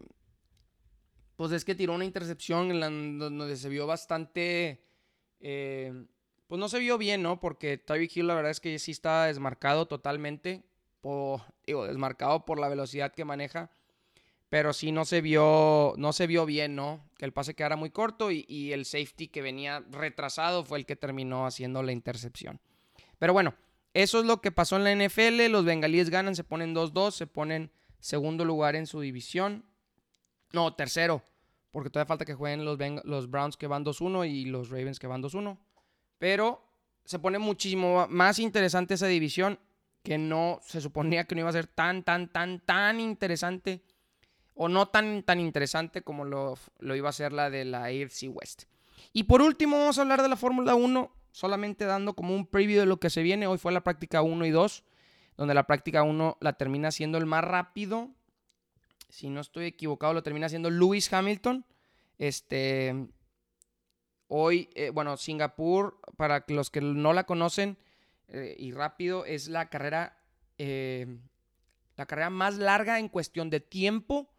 [1.35, 4.83] pues es que tiró una intercepción en donde se vio bastante
[5.39, 6.05] eh,
[6.51, 7.39] pues no se vio bien, ¿no?
[7.39, 10.65] Porque Tyreek Hill la verdad es que sí está desmarcado totalmente,
[11.65, 13.71] digo, desmarcado por la velocidad que maneja.
[14.49, 17.09] pero sí no se vio, no se vio bien, ¿no?
[17.17, 20.97] Que el pase quedara muy corto y, el safety que venía retrasado fue el que
[20.97, 22.59] terminó haciendo la intercepción.
[23.17, 23.55] Pero bueno,
[23.93, 25.49] eso es lo que pasó en la NFL.
[25.49, 27.71] Los bengalíes ganan, se ponen 2-2, se ponen
[28.01, 29.63] segundo lugar en su división.
[30.51, 31.23] No, tercero,
[31.71, 35.23] porque todavía falta que jueguen los Browns que van 2-1 y los Ravens que van
[35.23, 35.57] 2-1.
[36.21, 36.63] Pero
[37.03, 39.57] se pone muchísimo más interesante esa división
[40.03, 43.81] que no se suponía que no iba a ser tan, tan, tan, tan interesante
[44.53, 48.29] o no tan, tan interesante como lo, lo iba a ser la de la AFC
[48.29, 48.65] West.
[49.13, 52.81] Y por último vamos a hablar de la Fórmula 1, solamente dando como un preview
[52.81, 53.47] de lo que se viene.
[53.47, 54.83] Hoy fue la práctica 1 y 2,
[55.37, 58.11] donde la práctica 1 la termina siendo el más rápido.
[59.09, 61.65] Si no estoy equivocado, lo termina siendo Lewis Hamilton.
[62.19, 63.07] Este,
[64.33, 67.77] hoy, eh, bueno, Singapur, para los que no la conocen,
[68.29, 70.17] eh, y rápido, es la carrera,
[70.57, 71.05] eh,
[71.97, 74.29] la carrera más larga en cuestión de tiempo.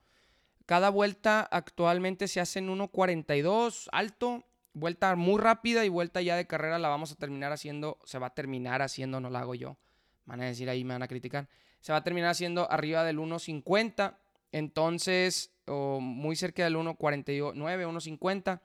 [0.65, 6.47] Cada vuelta actualmente se hace en 1.42 alto, vuelta muy rápida y vuelta ya de
[6.47, 9.77] carrera la vamos a terminar haciendo, se va a terminar haciendo, no la hago yo,
[10.25, 13.19] van a decir ahí, me van a criticar, se va a terminar haciendo arriba del
[13.19, 14.17] 1.50,
[14.53, 18.61] entonces, o muy cerca del 1.49, 1.50.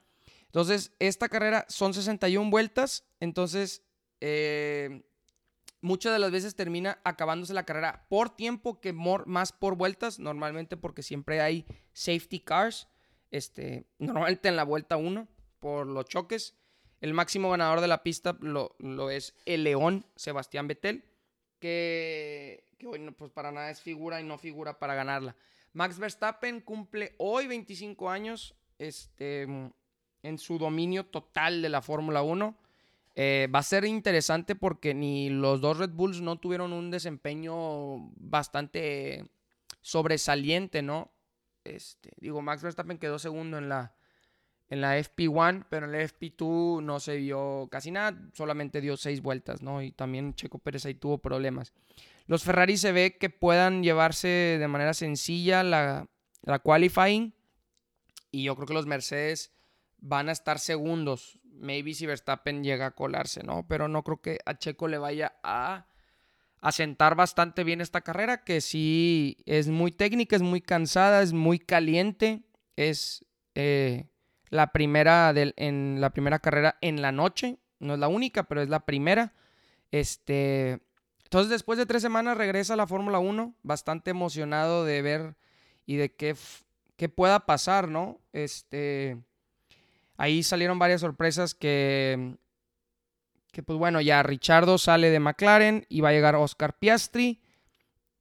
[0.47, 3.83] Entonces, esta carrera son 61 vueltas, entonces
[4.21, 5.03] eh,
[5.81, 10.77] muchas de las veces termina acabándose la carrera por tiempo que más por vueltas, normalmente
[10.77, 12.87] porque siempre hay safety cars,
[13.31, 15.27] este, normalmente en la vuelta 1
[15.59, 16.55] por los choques.
[16.99, 18.75] El máximo ganador de la pista lo,
[19.11, 21.03] es el León Sebastián Vettel,
[21.59, 25.35] que, que bueno, pues para nada es figura y no figura para ganarla.
[25.73, 29.45] Max Verstappen cumple hoy 25 años este,
[30.23, 32.55] en su dominio total de la Fórmula 1.
[33.15, 38.11] Eh, va a ser interesante porque ni los dos Red Bulls no tuvieron un desempeño
[38.15, 39.25] bastante
[39.81, 41.11] sobresaliente, ¿no?
[41.63, 43.95] Este, digo, Max Verstappen quedó segundo en la,
[44.69, 49.21] en la FP1, pero en la FP2 no se vio casi nada, solamente dio seis
[49.21, 49.81] vueltas, ¿no?
[49.81, 51.73] Y también Checo Pérez ahí tuvo problemas.
[52.27, 56.07] Los Ferrari se ve que puedan llevarse de manera sencilla la,
[56.43, 57.33] la qualifying
[58.31, 59.56] y yo creo que los Mercedes
[59.99, 63.65] van a estar segundos maybe si Verstappen llega a colarse, ¿no?
[63.67, 65.87] Pero no creo que a Checo le vaya a
[66.59, 71.59] asentar bastante bien esta carrera, que sí es muy técnica, es muy cansada, es muy
[71.59, 72.43] caliente,
[72.75, 73.25] es
[73.55, 74.07] eh,
[74.49, 78.69] la primera en la primera carrera en la noche, no es la única, pero es
[78.69, 79.33] la primera.
[79.91, 80.79] Este,
[81.23, 85.35] entonces después de tres semanas regresa a la Fórmula 1, bastante emocionado de ver
[85.85, 86.35] y de qué,
[86.97, 88.19] qué pueda pasar, ¿no?
[88.33, 89.17] Este,
[90.17, 92.35] Ahí salieron varias sorpresas que,
[93.51, 97.41] que pues bueno, ya Richardo sale de McLaren y va a llegar Oscar Piastri.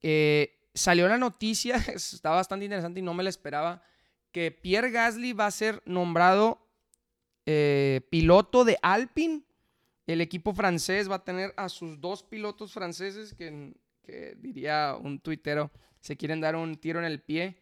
[0.02, 3.82] Eh, salió la noticia, está bastante interesante y no me la esperaba,
[4.30, 6.68] que Pierre Gasly va a ser nombrado
[7.46, 9.42] eh, piloto de Alpine.
[10.06, 13.74] El equipo francés va a tener a sus dos pilotos franceses que,
[14.36, 17.58] diría un tuitero, se quieren dar un tiro en el pie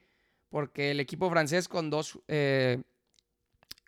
[0.51, 2.83] porque el equipo francés con dos eh,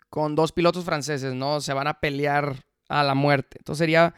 [0.09, 1.61] con dos pilotos franceses, ¿no?
[1.61, 3.57] Se van a pelear a la muerte.
[3.59, 4.13] Entonces sería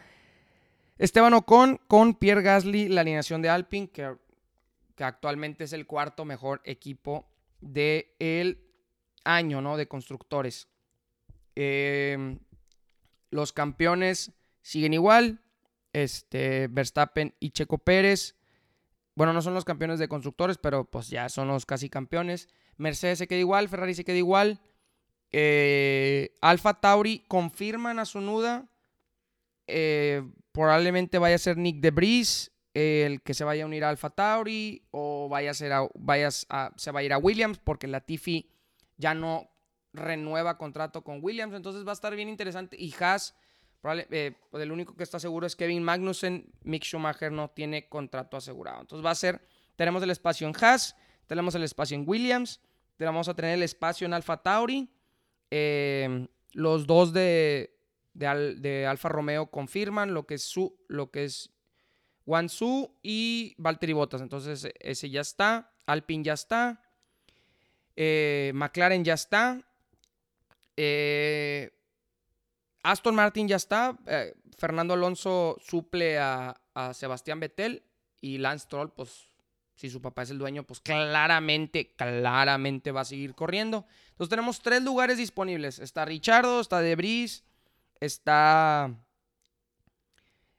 [0.98, 4.16] Esteban Ocon con Pierre Gasly, la alineación de Alpine, que,
[4.94, 7.26] que actualmente es el cuarto mejor equipo
[7.60, 8.58] del
[9.24, 9.76] año, ¿no?
[9.76, 10.68] De constructores.
[11.54, 12.38] Em,
[13.30, 14.32] los campeones
[14.62, 15.40] siguen igual.
[15.92, 18.36] Este, Verstappen y Checo Pérez.
[19.14, 22.48] Bueno, no son los campeones de constructores, pero pues ya son los casi campeones.
[22.76, 24.60] Mercedes se queda igual, Ferrari se queda igual.
[25.32, 28.68] Eh, Alfa Tauri confirman a su nuda.
[29.66, 30.22] Eh,
[30.52, 34.86] probablemente vaya a ser Nick DeBris el que se vaya a unir a Alfa Tauri
[34.90, 35.72] o vaya a ser
[36.76, 38.48] se va a ir a Williams porque la Tiffy
[38.96, 39.50] ya no
[39.92, 41.54] renueva contrato con Williams.
[41.54, 42.76] Entonces va a estar bien interesante.
[42.78, 43.34] Y Haas,
[43.84, 46.52] eh, pues el único que está seguro es Kevin Magnussen.
[46.62, 48.80] Mick Schumacher no tiene contrato asegurado.
[48.82, 49.44] Entonces va a ser,
[49.76, 52.60] tenemos el espacio en Haas, tenemos el espacio en Williams,
[52.98, 54.90] vamos a tener el espacio en Alfa Tauri.
[55.50, 57.76] Em, los dos de,
[58.14, 61.50] de, Alfa Romeo confirman lo que es, su, lo que es
[62.26, 64.22] Wansu y Valtteri Bottas.
[64.22, 65.72] Entonces ese ya está.
[65.86, 66.82] Alpine ya está.
[67.96, 69.60] Eh, McLaren ya está.
[70.76, 71.70] Eh,
[72.82, 73.98] Aston Martin ya está.
[74.06, 77.82] Eh, Fernando Alonso suple a, a, Sebastián Vettel.
[78.20, 79.29] Y Lance Troll, pues
[79.80, 83.86] si su papá es el dueño, pues claramente, claramente va a seguir corriendo.
[84.10, 85.78] Entonces tenemos tres lugares disponibles.
[85.78, 87.44] Está Richardo, está Debris,
[87.98, 88.94] está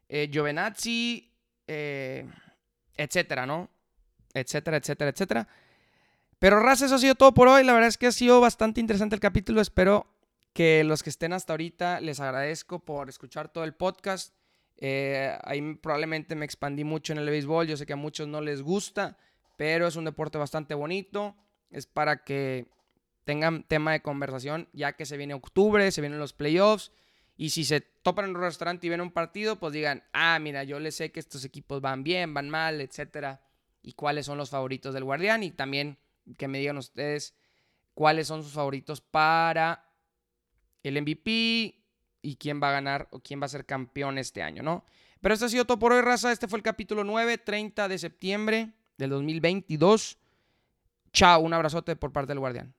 [0.09, 1.31] eh, Giovenazzi,
[1.67, 2.27] eh,
[2.97, 3.69] etcétera, ¿no?
[4.33, 5.47] Etcétera, etcétera, etcétera.
[6.39, 7.63] Pero Raz, eso ha sido todo por hoy.
[7.63, 9.61] La verdad es que ha sido bastante interesante el capítulo.
[9.61, 10.07] Espero
[10.51, 14.33] que los que estén hasta ahorita les agradezco por escuchar todo el podcast.
[14.83, 17.67] Eh, ahí probablemente me expandí mucho en el béisbol.
[17.67, 19.17] Yo sé que a muchos no les gusta,
[19.55, 21.35] pero es un deporte bastante bonito.
[21.69, 22.67] Es para que
[23.23, 26.91] tengan tema de conversación, ya que se viene octubre, se vienen los playoffs.
[27.37, 30.63] Y si se topan en un restaurante y ven un partido, pues digan, ah, mira,
[30.63, 33.41] yo le sé que estos equipos van bien, van mal, etcétera.
[33.83, 35.43] Y cuáles son los favoritos del Guardián.
[35.43, 35.99] Y también
[36.37, 37.35] que me digan ustedes
[37.93, 39.85] cuáles son sus favoritos para
[40.81, 41.80] el MVP
[42.21, 44.85] y quién va a ganar o quién va a ser campeón este año, ¿no?
[45.21, 46.31] Pero esto ha sido todo por hoy, raza.
[46.31, 50.17] Este fue el capítulo 9, 30 de septiembre del 2022.
[51.13, 52.73] Chao, un abrazote por parte del Guardián.